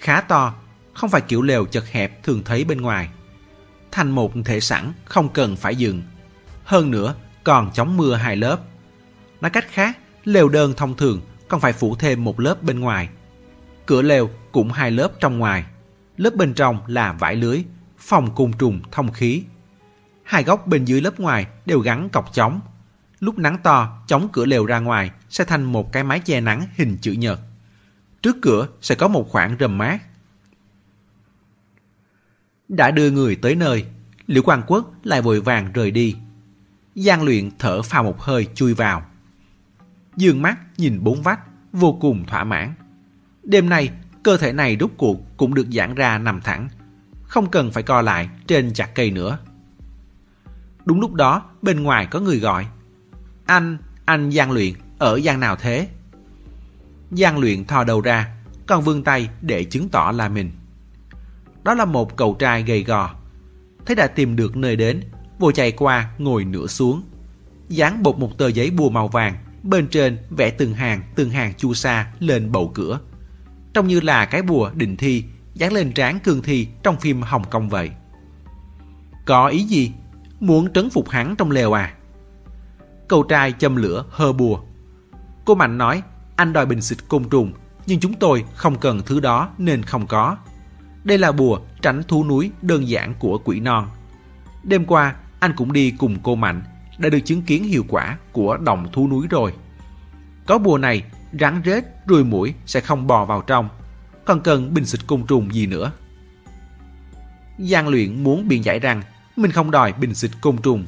[0.00, 0.54] khá to,
[0.94, 3.08] không phải kiểu lều chật hẹp thường thấy bên ngoài.
[3.90, 6.02] Thành một thể sẵn, không cần phải dừng.
[6.64, 8.58] Hơn nữa, còn chống mưa hai lớp.
[9.40, 13.08] Nói cách khác, lều đơn thông thường còn phải phủ thêm một lớp bên ngoài.
[13.86, 15.64] Cửa lều cũng hai lớp trong ngoài.
[16.16, 17.64] Lớp bên trong là vải lưới,
[17.98, 19.42] phòng côn trùng thông khí.
[20.22, 22.60] Hai góc bên dưới lớp ngoài đều gắn cọc chống.
[23.20, 26.66] Lúc nắng to, chống cửa lều ra ngoài sẽ thành một cái mái che nắng
[26.74, 27.40] hình chữ nhật.
[28.22, 29.98] Trước cửa sẽ có một khoảng rầm mát.
[32.68, 33.86] Đã đưa người tới nơi,
[34.26, 36.16] Liễu Quang Quốc lại vội vàng rời đi.
[36.94, 39.06] Giang luyện thở phào một hơi chui vào.
[40.16, 41.40] Dương mắt nhìn bốn vách,
[41.72, 42.74] vô cùng thỏa mãn.
[43.42, 43.90] Đêm nay,
[44.22, 46.68] cơ thể này rút cuộc cũng được giãn ra nằm thẳng.
[47.22, 49.38] Không cần phải co lại trên chặt cây nữa.
[50.84, 52.66] Đúng lúc đó, bên ngoài có người gọi.
[53.46, 55.88] Anh, anh Giang luyện, ở Giang nào thế?
[57.10, 58.34] Giang luyện thò đầu ra,
[58.66, 60.50] còn vươn tay để chứng tỏ là mình.
[61.64, 63.14] Đó là một cậu trai gầy gò.
[63.86, 65.00] Thấy đã tìm được nơi đến,
[65.38, 67.02] vội chạy qua ngồi nửa xuống.
[67.68, 69.34] Dán bột một tờ giấy bùa màu vàng,
[69.66, 73.00] bên trên vẽ từng hàng từng hàng chu sa lên bầu cửa.
[73.74, 75.24] Trông như là cái bùa định thi
[75.54, 77.90] dán lên trán cương thi trong phim Hồng Kông vậy.
[79.24, 79.92] Có ý gì?
[80.40, 81.94] Muốn trấn phục hắn trong lều à?
[83.08, 84.60] Cậu trai châm lửa hơ bùa.
[85.44, 86.02] Cô Mạnh nói
[86.36, 87.52] anh đòi bình xịt côn trùng
[87.86, 90.36] nhưng chúng tôi không cần thứ đó nên không có.
[91.04, 93.88] Đây là bùa tránh thú núi đơn giản của quỷ non.
[94.62, 96.62] Đêm qua, anh cũng đi cùng cô Mạnh,
[96.98, 99.52] đã được chứng kiến hiệu quả của đồng thú núi rồi.
[100.46, 101.04] Có bùa này,
[101.40, 103.68] rắn rết, ruồi mũi sẽ không bò vào trong,
[104.24, 105.92] còn cần bình xịt côn trùng gì nữa.
[107.58, 109.02] Giang luyện muốn biện giải rằng
[109.36, 110.86] mình không đòi bình xịt côn trùng,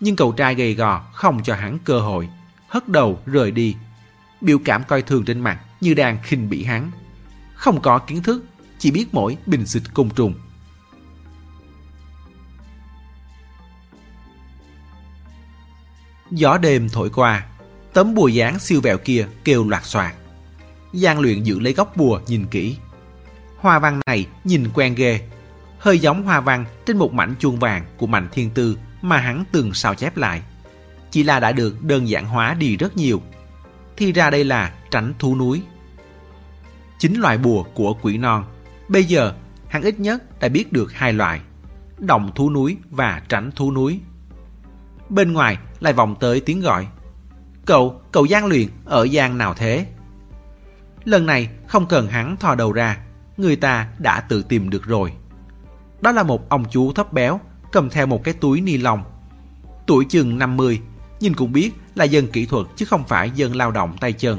[0.00, 2.28] nhưng cậu trai gầy gò không cho hắn cơ hội,
[2.68, 3.76] hất đầu rời đi.
[4.40, 6.90] Biểu cảm coi thường trên mặt như đang khinh bỉ hắn.
[7.54, 8.44] Không có kiến thức,
[8.78, 10.34] chỉ biết mỗi bình xịt côn trùng.
[16.34, 17.46] Gió đêm thổi qua,
[17.92, 20.14] tấm bùa dáng siêu vẹo kia kêu loạt xoạt.
[20.92, 22.76] Giang luyện giữ lấy góc bùa nhìn kỹ.
[23.56, 25.20] Hoa văn này nhìn quen ghê,
[25.78, 29.44] hơi giống hoa văn trên một mảnh chuông vàng của Mạnh Thiên Tư mà hắn
[29.52, 30.42] từng sao chép lại.
[31.10, 33.22] Chỉ là đã được đơn giản hóa đi rất nhiều.
[33.96, 35.62] Thì ra đây là tránh thú núi.
[36.98, 38.44] Chính loại bùa của quỷ non.
[38.88, 39.34] Bây giờ,
[39.68, 41.40] hắn ít nhất đã biết được hai loại.
[41.98, 44.00] Động thú núi và tránh thú núi.
[45.08, 46.86] Bên ngoài lại vọng tới tiếng gọi.
[47.66, 49.86] Cậu, cậu Giang luyện, ở Giang nào thế?
[51.04, 52.98] Lần này không cần hắn thò đầu ra,
[53.36, 55.12] người ta đã tự tìm được rồi.
[56.00, 57.40] Đó là một ông chú thấp béo,
[57.72, 59.02] cầm theo một cái túi ni lông.
[59.86, 60.80] Tuổi chừng 50,
[61.20, 64.38] nhìn cũng biết là dân kỹ thuật chứ không phải dân lao động tay chân.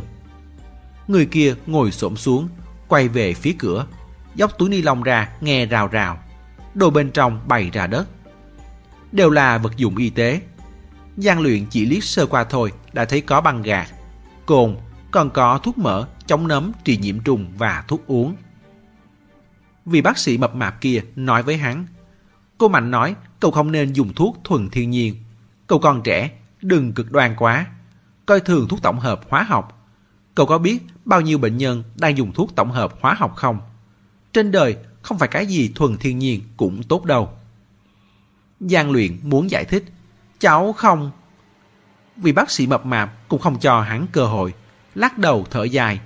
[1.07, 2.47] Người kia ngồi xổm xuống,
[2.87, 3.85] quay về phía cửa,
[4.35, 6.19] dốc túi ni lông ra nghe rào rào.
[6.73, 8.07] Đồ bên trong bày ra đất.
[9.11, 10.41] Đều là vật dụng y tế
[11.17, 13.89] gian luyện chỉ liếc sơ qua thôi đã thấy có băng gạc,
[14.45, 14.77] cồn,
[15.11, 18.35] còn có thuốc mỡ, chống nấm, trị nhiễm trùng và thuốc uống.
[19.85, 21.85] Vì bác sĩ mập mạp kia nói với hắn,
[22.57, 25.15] cô Mạnh nói cậu không nên dùng thuốc thuần thiên nhiên.
[25.67, 27.65] Cậu còn trẻ, đừng cực đoan quá.
[28.25, 29.87] Coi thường thuốc tổng hợp hóa học.
[30.35, 33.59] Cậu có biết bao nhiêu bệnh nhân đang dùng thuốc tổng hợp hóa học không?
[34.33, 37.29] Trên đời không phải cái gì thuần thiên nhiên cũng tốt đâu.
[38.59, 39.85] Giang luyện muốn giải thích.
[40.43, 41.11] Cháu không...
[42.17, 44.53] Vì bác sĩ mập mạp cũng không cho hắn cơ hội.
[44.95, 45.99] Lắc đầu thở dài.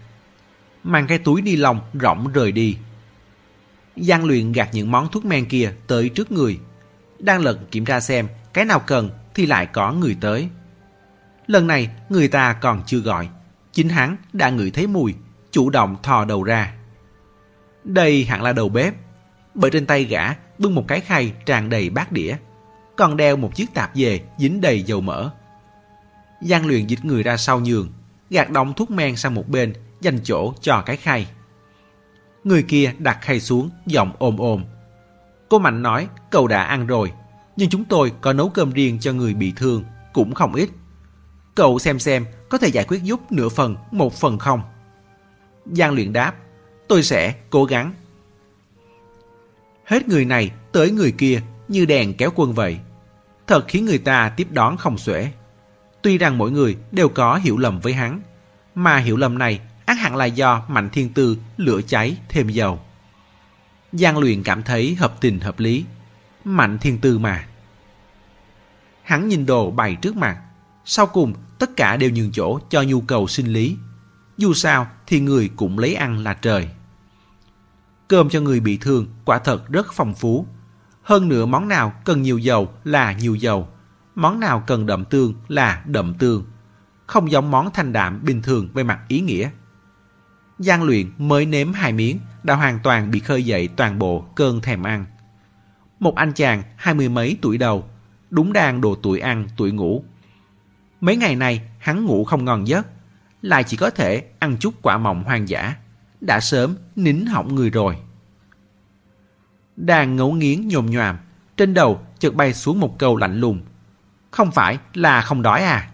[0.84, 2.78] Mang cái túi ni lông rỗng rời đi.
[3.96, 6.60] Giang luyện gạt những món thuốc men kia tới trước người.
[7.20, 10.50] Đang lật kiểm tra xem cái nào cần thì lại có người tới.
[11.48, 13.30] Lần này người ta còn chưa gọi.
[13.72, 15.16] Chính hắn đã ngửi thấy mùi,
[15.52, 16.74] chủ động thò đầu ra.
[17.84, 18.94] Đây hẳn là đầu bếp,
[19.54, 22.36] bởi trên tay gã bưng một cái khay tràn đầy bát đĩa,
[22.98, 25.30] còn đeo một chiếc tạp dề dính đầy dầu mỡ.
[26.42, 27.90] Giang luyện dịch người ra sau nhường,
[28.30, 31.28] gạt đóng thuốc men sang một bên, dành chỗ cho cái khay.
[32.44, 34.64] Người kia đặt khay xuống, giọng ôm ôm.
[35.50, 37.12] Cô Mạnh nói cậu đã ăn rồi,
[37.56, 39.84] nhưng chúng tôi có nấu cơm riêng cho người bị thương,
[40.14, 40.70] cũng không ít.
[41.56, 44.62] Cậu xem xem có thể giải quyết giúp nửa phần, một phần không?
[45.66, 46.36] Giang luyện đáp,
[46.88, 47.94] tôi sẽ cố gắng.
[49.86, 52.80] Hết người này tới người kia như đèn kéo quân vậy.
[53.48, 55.32] Thật khiến người ta tiếp đón không xuể.
[56.02, 58.22] Tuy rằng mỗi người đều có hiểu lầm với hắn,
[58.76, 62.80] mà hiểu lầm này ác hẳn là do Mạnh Thiên Tư lửa cháy thêm dầu.
[63.92, 65.86] Giang luyện cảm thấy hợp tình hợp lý.
[66.44, 67.48] Mạnh Thiên Tư mà.
[69.04, 70.42] Hắn nhìn đồ bày trước mặt.
[70.86, 73.78] Sau cùng tất cả đều nhường chỗ cho nhu cầu sinh lý.
[74.38, 76.70] Dù sao thì người cũng lấy ăn là trời.
[78.08, 80.46] Cơm cho người bị thương quả thật rất phong phú.
[81.08, 83.68] Hơn nữa món nào cần nhiều dầu là nhiều dầu.
[84.16, 86.46] Món nào cần đậm tương là đậm tương.
[87.06, 89.50] Không giống món thanh đạm bình thường về mặt ý nghĩa.
[90.60, 94.62] Giang luyện mới nếm hai miếng đã hoàn toàn bị khơi dậy toàn bộ cơn
[94.62, 95.06] thèm ăn.
[96.00, 97.90] Một anh chàng hai mươi mấy tuổi đầu,
[98.30, 100.04] đúng đang độ tuổi ăn, tuổi ngủ.
[101.02, 102.88] Mấy ngày này hắn ngủ không ngon giấc,
[103.42, 105.76] lại chỉ có thể ăn chút quả mọng hoang dã.
[106.22, 107.98] Đã sớm nín hỏng người rồi.
[109.78, 111.16] Đang ngấu nghiến nhồm nhòm,
[111.58, 113.62] trên đầu chợt bay xuống một câu lạnh lùng.
[114.32, 115.90] không phải là không đói à?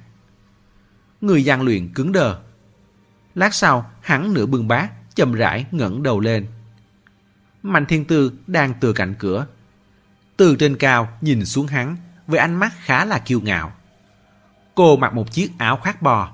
[1.22, 2.40] Người gian luyện cứng đờ.
[3.36, 6.48] Lát sau, hắn nửa bưng bát, chậm rãi ngẩng đầu lên.
[7.64, 9.48] Mạnh Thiên Tư đang từ cạnh cửa.
[10.38, 13.72] Từ trên cao nhìn xuống hắn với ánh mắt khá là kiêu ngạo.
[14.76, 16.32] Cô mặc một chiếc áo khoác bò.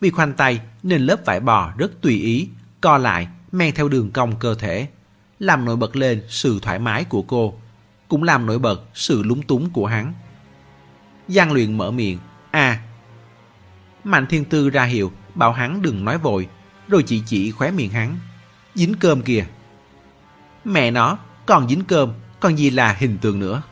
[0.00, 2.48] Vì khoanh tay nên lớp vải bò rất tùy ý,
[2.80, 4.88] co lại, men theo đường cong cơ thể,
[5.42, 7.54] làm nổi bật lên sự thoải mái của cô,
[8.08, 10.12] cũng làm nổi bật sự lúng túng của hắn.
[11.28, 12.18] Giang luyện mở miệng,
[12.50, 12.82] à.
[14.04, 16.48] Mạnh thiên tư ra hiệu, bảo hắn đừng nói vội,
[16.88, 18.18] rồi chỉ chỉ khóe miệng hắn.
[18.74, 19.44] Dính cơm kìa.
[20.64, 23.62] Mẹ nó, còn dính cơm, còn gì là hình tượng nữa.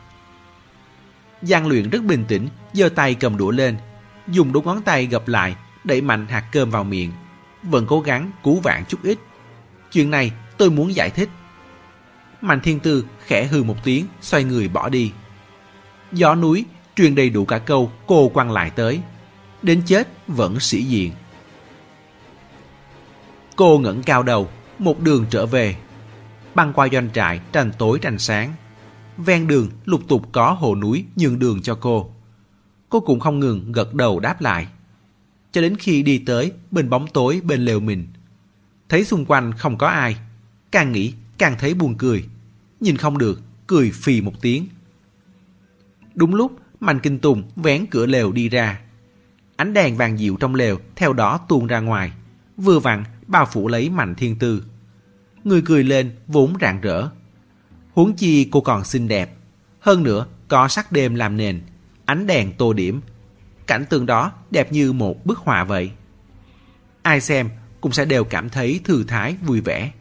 [1.41, 3.77] Giang luyện rất bình tĩnh, giơ tay cầm đũa lên,
[4.27, 7.11] dùng đốt ngón tay gập lại, đẩy mạnh hạt cơm vào miệng.
[7.63, 9.19] Vẫn cố gắng cứu vãn chút ít.
[9.91, 11.29] Chuyện này tôi muốn giải thích.
[12.41, 15.11] Mạnh thiên tư khẽ hư một tiếng, xoay người bỏ đi.
[16.11, 19.01] Gió núi truyền đầy đủ cả câu cô quăng lại tới.
[19.61, 21.11] Đến chết vẫn sĩ diện.
[23.55, 24.49] Cô ngẩng cao đầu,
[24.79, 25.75] một đường trở về.
[26.55, 28.53] Băng qua doanh trại tranh tối tranh sáng.
[29.17, 32.11] Ven đường lục tục có hồ núi nhường đường cho cô.
[32.89, 34.67] Cô cũng không ngừng gật đầu đáp lại.
[35.51, 38.07] Cho đến khi đi tới bên bóng tối bên lều mình.
[38.89, 40.15] Thấy xung quanh không có ai.
[40.71, 42.25] Càng nghĩ càng thấy buồn cười.
[42.79, 44.67] Nhìn không được, cười phì một tiếng.
[46.15, 48.79] Đúng lúc Mạnh Kinh Tùng vén cửa lều đi ra.
[49.55, 52.11] Ánh đèn vàng dịu trong lều theo đó tuôn ra ngoài.
[52.57, 54.63] Vừa vặn bao phủ lấy Mạnh Thiên Tư.
[55.43, 57.09] Người cười lên vốn rạng rỡ.
[57.93, 59.35] Huống chi cô còn xinh đẹp.
[59.79, 61.61] Hơn nữa có sắc đêm làm nền.
[62.05, 63.01] Ánh đèn tô điểm.
[63.67, 65.91] Cảnh tượng đó đẹp như một bức họa vậy.
[67.01, 67.49] Ai xem
[67.81, 69.91] cũng sẽ đều cảm thấy thư thái vui vẻ.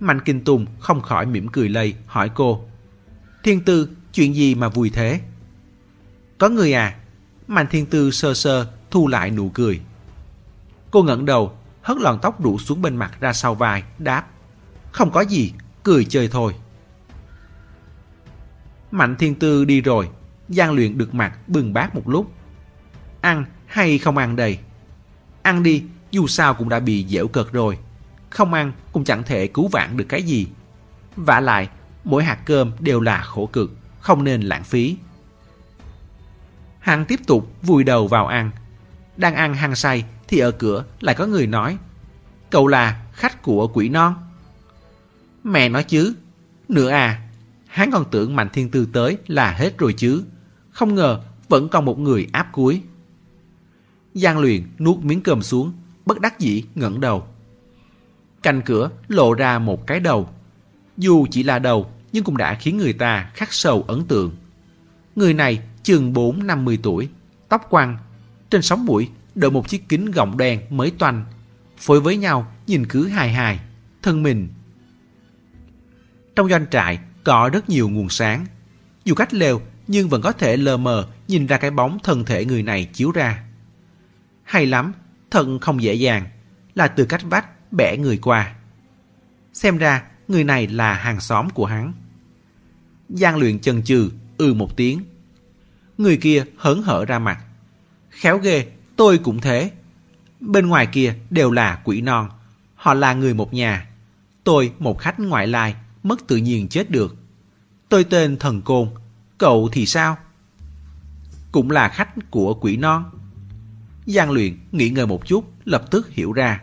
[0.00, 2.64] Mạnh Kinh Tùng không khỏi mỉm cười lây hỏi cô.
[3.42, 5.20] Thiên Tư, chuyện gì mà vui thế?
[6.38, 6.96] Có người à?
[7.46, 9.80] Mạnh Thiên Tư sơ sơ thu lại nụ cười.
[10.90, 14.26] Cô ngẩng đầu, hất lọn tóc rủ xuống bên mặt ra sau vai, đáp.
[14.92, 16.54] Không có gì, cười chơi thôi.
[18.90, 20.08] Mạnh Thiên Tư đi rồi,
[20.48, 22.32] Giang luyện được mặt bừng bát một lúc.
[23.20, 24.58] Ăn hay không ăn đây?
[25.42, 27.78] Ăn đi, dù sao cũng đã bị dẻo cợt rồi.
[28.30, 30.46] Không ăn cũng chẳng thể cứu vãn được cái gì.
[31.16, 31.68] vả lại,
[32.04, 34.96] mỗi hạt cơm đều là khổ cực, không nên lãng phí.
[36.78, 38.50] hằng tiếp tục vùi đầu vào ăn.
[39.16, 41.78] Đang ăn hăng say thì ở cửa lại có người nói
[42.50, 44.14] Cậu là khách của quỷ non.
[45.44, 46.14] Mẹ nói chứ,
[46.68, 47.28] nữa à,
[47.66, 50.24] hắn còn tưởng Mạnh Thiên Tư tới là hết rồi chứ.
[50.70, 52.82] Không ngờ vẫn còn một người áp cuối.
[54.14, 55.72] Giang luyện nuốt miếng cơm xuống,
[56.06, 57.26] bất đắc dĩ ngẩng đầu.
[58.42, 60.28] Cạnh cửa lộ ra một cái đầu.
[60.96, 64.36] Dù chỉ là đầu, nhưng cũng đã khiến người ta khắc sâu ấn tượng.
[65.16, 67.08] Người này chừng 4-50 tuổi,
[67.48, 67.98] tóc quăn,
[68.50, 71.24] trên sóng mũi đội một chiếc kính gọng đen mới toanh,
[71.78, 73.60] phối với nhau nhìn cứ hài hài,
[74.02, 74.48] thân mình.
[76.36, 78.46] Trong doanh trại có rất nhiều nguồn sáng,
[79.04, 82.44] dù cách lều nhưng vẫn có thể lờ mờ nhìn ra cái bóng thân thể
[82.44, 83.44] người này chiếu ra.
[84.44, 84.92] Hay lắm,
[85.30, 86.26] thật không dễ dàng,
[86.74, 88.54] là từ cách vách bẻ người qua.
[89.52, 91.92] Xem ra người này là hàng xóm của hắn.
[93.08, 95.04] Giang luyện chần chừ, ừ một tiếng.
[95.98, 97.44] Người kia hớn hở ra mặt.
[98.10, 99.70] Khéo ghê, tôi cũng thế.
[100.40, 102.28] Bên ngoài kia đều là quỷ non.
[102.74, 103.88] Họ là người một nhà.
[104.44, 107.16] Tôi một khách ngoại lai, mất tự nhiên chết được.
[107.88, 108.88] Tôi tên Thần Côn.
[109.38, 110.16] Cậu thì sao?
[111.52, 113.10] Cũng là khách của quỷ non.
[114.06, 116.60] Giang luyện nghĩ ngợi một chút, lập tức hiểu ra.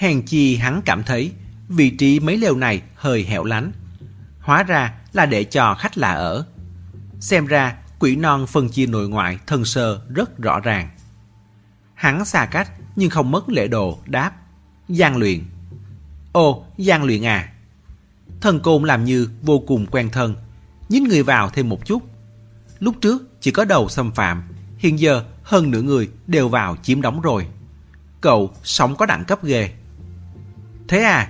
[0.00, 1.32] Hèn chi hắn cảm thấy
[1.68, 3.72] vị trí mấy lều này hơi hẻo lánh.
[4.40, 6.46] Hóa ra là để cho khách lạ ở.
[7.20, 10.88] Xem ra quỷ non phân chia nội ngoại thân sơ rất rõ ràng.
[11.94, 14.32] Hắn xa cách nhưng không mất lễ đồ đáp.
[14.88, 15.44] Giang luyện.
[16.32, 17.52] ô Giang luyện à.
[18.40, 20.34] Thần côn làm như vô cùng quen thân.
[20.88, 22.02] Nhín người vào thêm một chút.
[22.78, 24.42] Lúc trước chỉ có đầu xâm phạm.
[24.78, 27.46] Hiện giờ hơn nửa người đều vào chiếm đóng rồi.
[28.20, 29.70] Cậu sống có đẳng cấp ghê.
[30.90, 31.28] Thế à,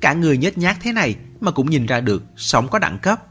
[0.00, 3.22] cả người nhếch nhác thế này mà cũng nhìn ra được sống có đẳng cấp.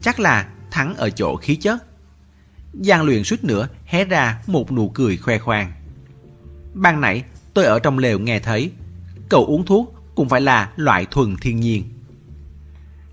[0.00, 1.84] Chắc là thắng ở chỗ khí chất.
[2.72, 5.72] Giang luyện suýt nữa hé ra một nụ cười khoe khoang.
[6.74, 8.70] Ban nãy tôi ở trong lều nghe thấy,
[9.28, 11.84] cậu uống thuốc cũng phải là loại thuần thiên nhiên.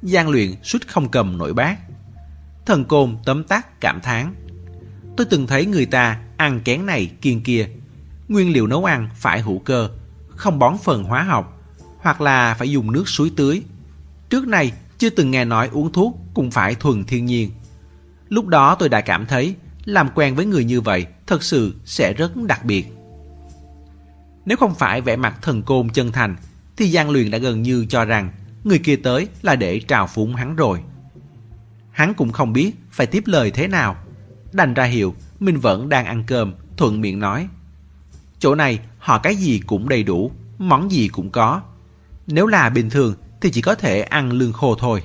[0.01, 1.77] Giang luyện suýt không cầm nổi bát.
[2.65, 4.35] Thần côn tấm tắc cảm thán.
[5.17, 7.67] Tôi từng thấy người ta ăn kén này kiên kia.
[8.27, 9.89] Nguyên liệu nấu ăn phải hữu cơ,
[10.29, 11.54] không bón phần hóa học,
[12.05, 13.61] hoặc là phải dùng nước suối tưới.
[14.29, 17.51] Trước này chưa từng nghe nói uống thuốc cũng phải thuần thiên nhiên.
[18.29, 22.13] Lúc đó tôi đã cảm thấy làm quen với người như vậy thật sự sẽ
[22.13, 22.87] rất đặc biệt.
[24.45, 26.35] Nếu không phải vẻ mặt thần côn chân thành,
[26.77, 28.31] thì Giang Luyện đã gần như cho rằng
[28.63, 30.79] người kia tới là để trào phúng hắn rồi.
[31.91, 33.95] Hắn cũng không biết phải tiếp lời thế nào.
[34.53, 37.47] Đành ra hiệu, mình vẫn đang ăn cơm, thuận miệng nói.
[38.39, 41.61] Chỗ này họ cái gì cũng đầy đủ, món gì cũng có.
[42.27, 45.03] Nếu là bình thường thì chỉ có thể ăn lương khô thôi.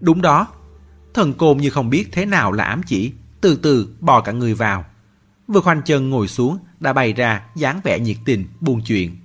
[0.00, 0.46] Đúng đó,
[1.14, 4.54] thần côn như không biết thế nào là ám chỉ, từ từ bò cả người
[4.54, 4.84] vào.
[5.48, 9.16] Vừa khoanh chân ngồi xuống đã bày ra dáng vẻ nhiệt tình, buồn chuyện.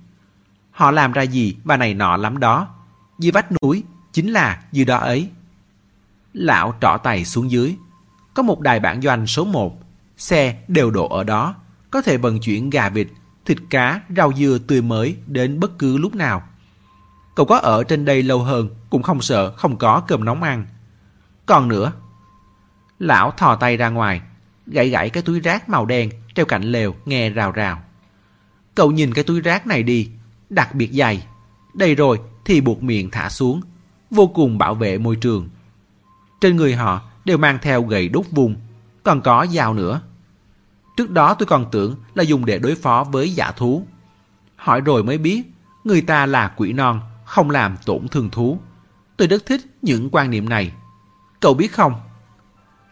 [0.70, 2.68] Họ làm ra gì và này nọ lắm đó.
[3.18, 3.82] Dưới vách núi
[4.12, 5.28] chính là dưới đó ấy.
[6.32, 7.76] Lão trỏ tay xuống dưới.
[8.34, 9.78] Có một đài bản doanh số 1.
[10.16, 11.54] Xe đều đổ ở đó.
[11.90, 13.08] Có thể vận chuyển gà vịt,
[13.44, 16.42] thịt cá, rau dừa tươi mới đến bất cứ lúc nào.
[17.34, 20.66] Cậu có ở trên đây lâu hơn cũng không sợ không có cơm nóng ăn.
[21.46, 21.92] Còn nữa,
[22.98, 24.20] lão thò tay ra ngoài,
[24.66, 27.82] gãy gãy cái túi rác màu đen treo cạnh lều nghe rào rào.
[28.74, 30.10] Cậu nhìn cái túi rác này đi,
[30.50, 31.26] đặc biệt dày.
[31.74, 33.60] Đây rồi thì buộc miệng thả xuống,
[34.10, 35.48] vô cùng bảo vệ môi trường.
[36.40, 38.56] Trên người họ đều mang theo gậy đốt vùng,
[39.02, 40.00] còn có dao nữa.
[40.96, 43.86] Trước đó tôi còn tưởng là dùng để đối phó với giả thú.
[44.56, 45.42] Hỏi rồi mới biết,
[45.84, 48.58] người ta là quỷ non, không làm tổn thương thú.
[49.16, 50.72] Tôi rất thích những quan niệm này.
[51.40, 52.00] Cậu biết không?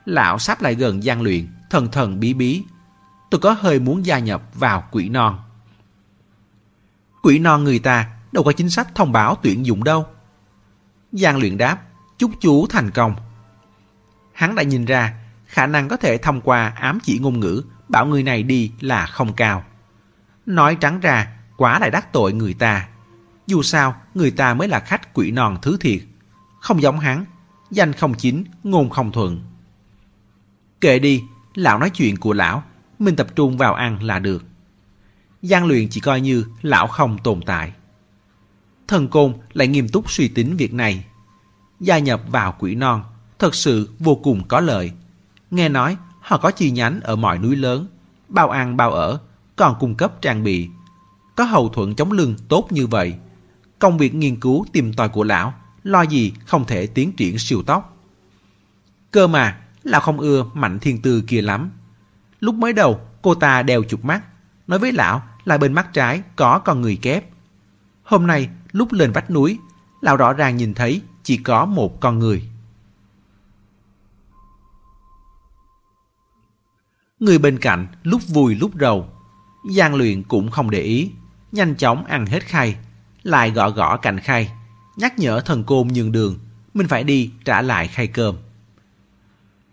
[0.05, 2.65] Lão sắp lại gần gian luyện, thần thần bí bí.
[3.31, 5.39] Tôi có hơi muốn gia nhập vào quỷ non.
[7.23, 10.07] Quỷ non người ta đâu có chính sách thông báo tuyển dụng đâu.
[11.13, 11.79] Giang luyện đáp,
[12.19, 13.15] chúc chú thành công.
[14.33, 15.15] Hắn đã nhìn ra
[15.47, 19.07] khả năng có thể thông qua ám chỉ ngôn ngữ bảo người này đi là
[19.07, 19.65] không cao.
[20.47, 22.89] Nói trắng ra, quá lại đắc tội người ta.
[23.47, 26.01] Dù sao, người ta mới là khách quỷ non thứ thiệt.
[26.61, 27.25] Không giống hắn,
[27.71, 29.41] danh không chính, ngôn không thuận.
[30.81, 31.25] Kệ đi,
[31.55, 32.63] lão nói chuyện của lão,
[32.99, 34.45] mình tập trung vào ăn là được.
[35.43, 37.73] Giang luyện chỉ coi như lão không tồn tại.
[38.89, 41.05] Thần Côn lại nghiêm túc suy tính việc này.
[41.81, 43.05] Gia nhập vào quỷ non
[43.39, 44.93] thật sự vô cùng có lợi.
[45.51, 47.87] Nghe nói họ có chi nhánh ở mọi núi lớn,
[48.29, 49.19] bao ăn bao ở,
[49.57, 50.69] còn cung cấp trang bị.
[51.37, 53.15] Có hậu thuẫn chống lưng tốt như vậy.
[53.79, 57.63] Công việc nghiên cứu tìm tòi của lão, lo gì không thể tiến triển siêu
[57.63, 57.97] tốc.
[59.11, 61.71] Cơ mà, lão không ưa mạnh thiên tư kia lắm.
[62.41, 64.23] Lúc mới đầu, cô ta đeo chụp mắt,
[64.67, 67.25] nói với lão là bên mắt trái có con người kép.
[68.03, 69.59] Hôm nay, lúc lên vách núi,
[70.01, 72.50] lão rõ ràng nhìn thấy chỉ có một con người.
[77.21, 79.09] Người bên cạnh lúc vui lúc rầu.
[79.77, 81.11] Giang luyện cũng không để ý,
[81.53, 82.77] nhanh chóng ăn hết khay,
[83.23, 84.53] lại gõ gõ cạnh khay,
[84.97, 86.39] nhắc nhở thần côn nhường đường,
[86.75, 88.37] mình phải đi trả lại khay cơm.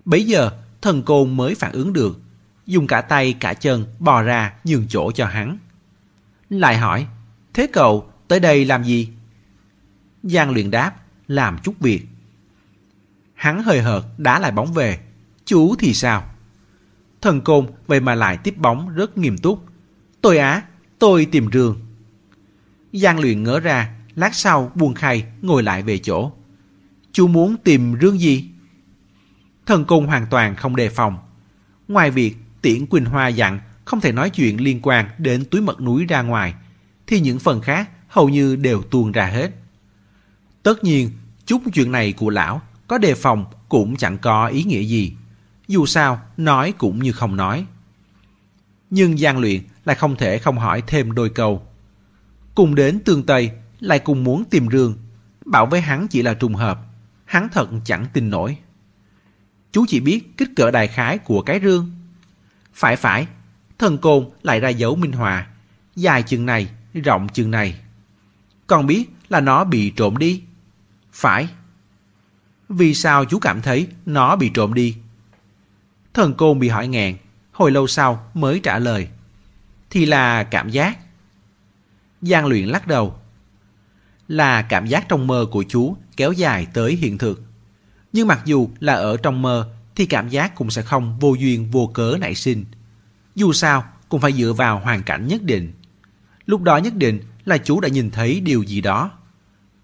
[0.05, 2.19] Bấy giờ, thần côn mới phản ứng được,
[2.65, 5.57] dùng cả tay cả chân bò ra nhường chỗ cho hắn.
[6.49, 7.07] Lại hỏi,
[7.53, 9.09] thế cậu tới đây làm gì?
[10.23, 10.95] Giang luyện đáp,
[11.27, 12.05] làm chút việc.
[13.33, 14.99] Hắn hơi hợt đá lại bóng về,
[15.45, 16.23] chú thì sao?
[17.21, 19.65] Thần côn vậy mà lại tiếp bóng rất nghiêm túc.
[20.21, 20.63] Tôi á,
[20.99, 21.79] tôi tìm rương.
[22.93, 26.31] Giang luyện ngỡ ra, lát sau buông khay ngồi lại về chỗ.
[27.11, 28.49] Chú muốn tìm rương gì?
[29.65, 31.17] Thần côn hoàn toàn không đề phòng.
[31.87, 35.81] Ngoài việc Tiễn Quỳnh Hoa dặn không thể nói chuyện liên quan đến túi mật
[35.81, 36.53] núi ra ngoài,
[37.07, 39.51] thì những phần khác hầu như đều tuôn ra hết.
[40.63, 41.09] Tất nhiên,
[41.45, 45.13] chút chuyện này của lão có đề phòng cũng chẳng có ý nghĩa gì.
[45.67, 47.65] Dù sao, nói cũng như không nói.
[48.89, 51.67] Nhưng gian Luyện lại không thể không hỏi thêm đôi câu.
[52.55, 54.97] Cùng đến tương Tây, lại cùng muốn tìm rương.
[55.45, 56.79] Bảo với hắn chỉ là trùng hợp.
[57.25, 58.57] Hắn thật chẳng tin nổi.
[59.71, 61.91] Chú chỉ biết kích cỡ đại khái của cái rương.
[62.73, 63.27] Phải phải,
[63.79, 65.47] thần côn lại ra dấu minh họa.
[65.95, 67.79] Dài chừng này, rộng chừng này.
[68.67, 70.41] Còn biết là nó bị trộm đi.
[71.13, 71.49] Phải.
[72.69, 74.97] Vì sao chú cảm thấy nó bị trộm đi?
[76.17, 77.17] Thần côn bị hỏi ngàn,
[77.51, 79.07] hồi lâu sau mới trả lời.
[79.89, 80.97] Thì là cảm giác.
[82.21, 83.19] Giang luyện lắc đầu.
[84.27, 87.43] Là cảm giác trong mơ của chú kéo dài tới hiện thực.
[88.13, 91.71] Nhưng mặc dù là ở trong mơ thì cảm giác cũng sẽ không vô duyên
[91.71, 92.65] vô cớ nảy sinh.
[93.35, 95.73] Dù sao cũng phải dựa vào hoàn cảnh nhất định.
[96.45, 99.11] Lúc đó nhất định là chú đã nhìn thấy điều gì đó.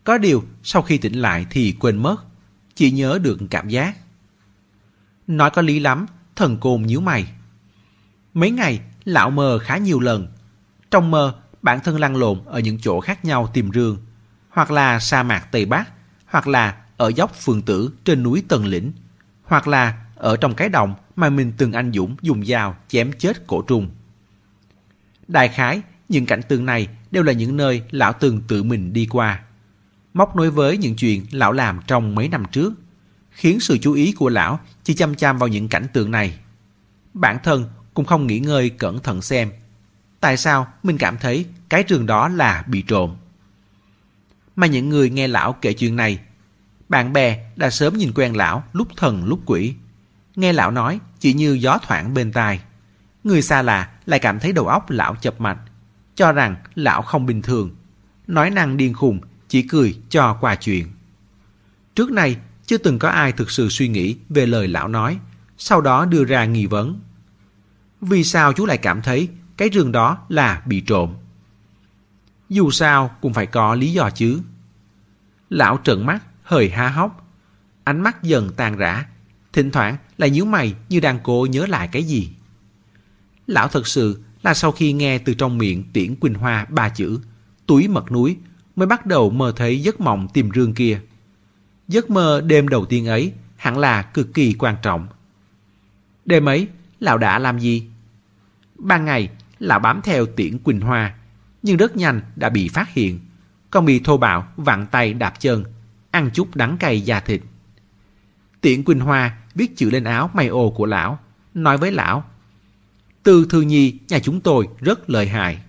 [0.03, 2.15] Có điều sau khi tỉnh lại thì quên mất,
[2.75, 3.97] chỉ nhớ được cảm giác.
[5.27, 6.05] Nói có lý lắm
[6.35, 7.27] thần côn nhíu mày.
[8.33, 10.27] Mấy ngày, lão mơ khá nhiều lần.
[10.91, 13.97] Trong mơ, bản thân lăn lộn ở những chỗ khác nhau tìm rương,
[14.49, 15.91] hoặc là sa mạc Tây Bắc,
[16.25, 18.91] hoặc là ở dốc phường tử trên núi Tần Lĩnh,
[19.43, 23.47] hoặc là ở trong cái động mà mình từng anh dũng dùng dao chém chết
[23.47, 23.89] cổ trùng.
[25.27, 29.07] Đại khái, những cảnh tượng này đều là những nơi lão từng tự mình đi
[29.11, 29.41] qua.
[30.13, 32.73] Móc nối với những chuyện lão làm trong mấy năm trước,
[33.33, 36.39] khiến sự chú ý của lão chỉ chăm chăm vào những cảnh tượng này.
[37.13, 39.51] Bản thân cũng không nghỉ ngơi cẩn thận xem.
[40.19, 43.15] Tại sao mình cảm thấy cái trường đó là bị trộm?
[44.55, 46.19] Mà những người nghe lão kể chuyện này,
[46.89, 49.73] bạn bè đã sớm nhìn quen lão lúc thần lúc quỷ.
[50.35, 52.59] Nghe lão nói chỉ như gió thoảng bên tai.
[53.23, 55.57] Người xa lạ lại cảm thấy đầu óc lão chập mạch,
[56.15, 57.75] cho rằng lão không bình thường.
[58.27, 60.87] Nói năng điên khùng, chỉ cười cho qua chuyện.
[61.95, 62.37] Trước này,
[62.73, 65.19] chưa từng có ai thực sự suy nghĩ về lời lão nói,
[65.57, 66.99] sau đó đưa ra nghi vấn.
[68.01, 71.13] Vì sao chú lại cảm thấy cái rừng đó là bị trộm?
[72.49, 74.41] Dù sao cũng phải có lý do chứ.
[75.49, 77.27] Lão trợn mắt, hơi há hốc.
[77.83, 79.05] Ánh mắt dần tan rã,
[79.53, 82.29] thỉnh thoảng lại nhíu mày như đang cố nhớ lại cái gì.
[83.47, 87.19] Lão thật sự là sau khi nghe từ trong miệng tiễn Quỳnh Hoa ba chữ
[87.65, 88.37] túi mật núi
[88.75, 91.01] mới bắt đầu mơ thấy giấc mộng tìm rương kia.
[91.87, 95.07] Giấc mơ đêm đầu tiên ấy hẳn là cực kỳ quan trọng.
[96.25, 96.67] Đêm ấy,
[96.99, 97.87] lão đã làm gì?
[98.75, 99.29] Ban ngày,
[99.59, 101.15] lão bám theo tiễn Quỳnh Hoa,
[101.61, 103.19] nhưng rất nhanh đã bị phát hiện,
[103.71, 105.63] còn bị thô bạo vặn tay đạp chân,
[106.11, 107.41] ăn chút đắng cay da thịt.
[108.61, 111.19] Tiễn Quỳnh Hoa viết chữ lên áo may ô của lão,
[111.53, 112.23] nói với lão
[113.23, 115.61] từ Thư Nhi nhà chúng tôi rất lợi hại.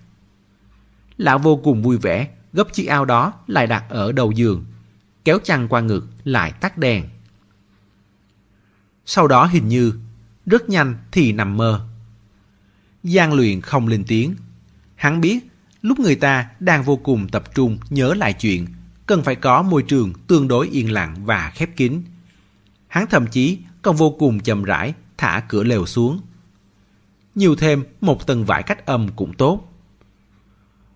[1.17, 4.65] Lão vô cùng vui vẻ, gấp chiếc áo đó lại đặt ở đầu giường,
[5.25, 7.05] kéo chăn qua ngực lại tắt đèn.
[9.05, 9.93] Sau đó hình như,
[10.45, 11.87] rất nhanh thì nằm mơ.
[13.03, 14.35] Giang luyện không lên tiếng.
[14.95, 15.39] Hắn biết,
[15.81, 18.67] lúc người ta đang vô cùng tập trung nhớ lại chuyện,
[19.05, 22.03] cần phải có môi trường tương đối yên lặng và khép kín.
[22.87, 26.21] Hắn thậm chí còn vô cùng chậm rãi thả cửa lều xuống,
[27.35, 29.73] nhiều thêm một tầng vải cách âm cũng tốt.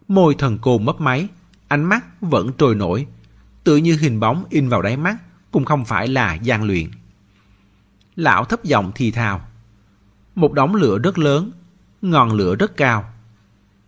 [0.08, 1.28] Môi thần cô mấp máy,
[1.68, 3.08] ánh mắt vẫn trôi nổi,
[3.70, 5.18] tự như hình bóng in vào đáy mắt
[5.52, 6.92] cũng không phải là gian luyện.
[8.16, 9.48] Lão thấp giọng thì thào.
[10.36, 11.52] Một đống lửa rất lớn,
[12.02, 13.14] ngọn lửa rất cao.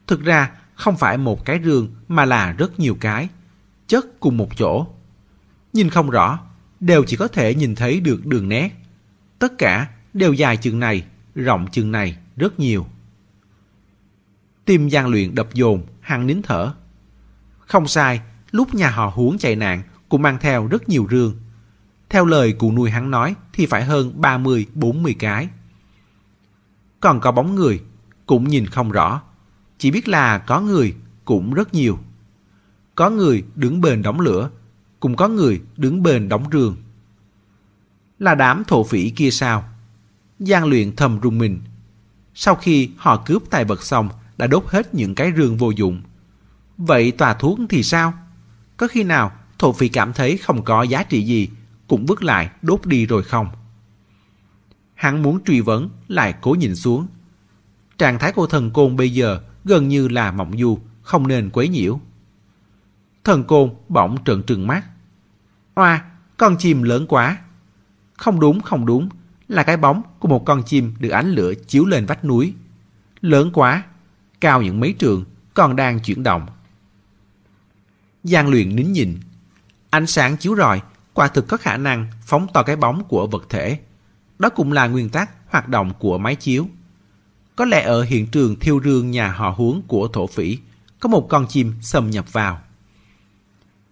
[0.07, 3.29] Thực ra không phải một cái rương mà là rất nhiều cái,
[3.87, 4.87] chất cùng một chỗ.
[5.73, 6.39] Nhìn không rõ,
[6.79, 8.71] đều chỉ có thể nhìn thấy được đường nét.
[9.39, 11.03] Tất cả đều dài chừng này,
[11.35, 12.85] rộng chừng này rất nhiều.
[14.65, 16.73] Tim gian Luyện đập dồn, hắn nín thở.
[17.59, 18.21] Không sai,
[18.51, 21.35] lúc nhà họ huống chạy nạn cũng mang theo rất nhiều rương.
[22.09, 25.49] Theo lời cụ nuôi hắn nói thì phải hơn 30-40 cái.
[26.99, 27.81] Còn có bóng người,
[28.25, 29.21] cũng nhìn không rõ.
[29.77, 30.95] Chỉ biết là có người
[31.25, 31.99] cũng rất nhiều.
[32.95, 34.49] Có người đứng bền đóng lửa,
[34.99, 36.75] cũng có người đứng bền đóng rương.
[38.19, 39.63] Là đám thổ phỉ kia sao?
[40.39, 41.61] Giang luyện thầm rùng mình,
[42.33, 46.01] sau khi họ cướp tài vật xong, đã đốt hết những cái rương vô dụng.
[46.77, 48.13] Vậy tòa thuốc thì sao?
[48.81, 51.49] Có khi nào thổ phỉ cảm thấy không có giá trị gì,
[51.87, 53.47] cũng vứt lại đốt đi rồi không?
[54.95, 57.07] Hắn muốn truy vấn, lại cố nhìn xuống.
[57.97, 61.67] Trạng thái của thần côn bây giờ gần như là mộng du, không nên quấy
[61.67, 61.99] nhiễu.
[63.23, 64.85] Thần côn bỗng trợn trừng mắt.
[65.75, 66.05] Oa,
[66.37, 67.37] con chim lớn quá.
[68.13, 69.09] Không đúng, không đúng,
[69.47, 72.53] là cái bóng của một con chim được ánh lửa chiếu lên vách núi.
[73.21, 73.83] Lớn quá,
[74.41, 76.47] cao những mấy trường, còn đang chuyển động.
[78.23, 79.19] Giang luyện nín nhìn.
[79.89, 80.81] Ánh sáng chiếu rọi,
[81.13, 83.79] quả thực có khả năng phóng to cái bóng của vật thể.
[84.39, 86.67] Đó cũng là nguyên tắc hoạt động của máy chiếu.
[87.55, 90.57] Có lẽ ở hiện trường thiêu rương nhà họ huống của thổ phỉ,
[90.99, 92.61] có một con chim xâm nhập vào.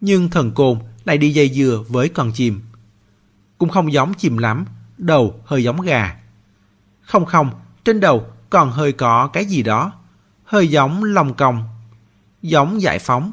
[0.02, 2.62] Nhưng thần côn lại đi dây dưa với con chim.
[3.58, 4.66] Cũng không giống chim lắm,
[4.98, 6.18] đầu hơi giống gà.
[7.02, 7.52] Không không,
[7.86, 9.92] trên đầu còn hơi có cái gì đó,
[10.44, 11.68] hơi giống lông còng,
[12.42, 13.32] giống giải phóng.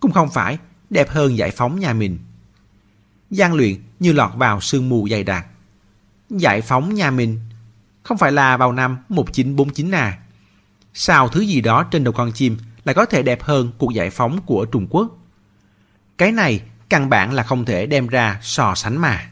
[0.00, 0.58] Cũng không phải,
[0.90, 2.18] đẹp hơn giải phóng nhà mình.
[3.30, 5.46] gian luyện như lọt vào sương mù dày đặc.
[6.30, 7.40] Giải phóng nhà mình,
[8.02, 10.18] không phải là vào năm 1949 à.
[10.94, 14.10] Sao thứ gì đó trên đầu con chim lại có thể đẹp hơn cuộc giải
[14.10, 15.18] phóng của Trung Quốc?
[16.18, 19.30] Cái này căn bản là không thể đem ra so sánh mà.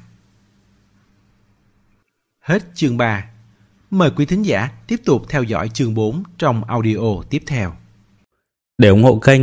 [2.41, 3.25] Hết chương 3.
[3.91, 7.77] Mời quý thính giả tiếp tục theo dõi chương 4 trong audio tiếp theo.
[8.79, 9.43] Để ủng hộ kênh,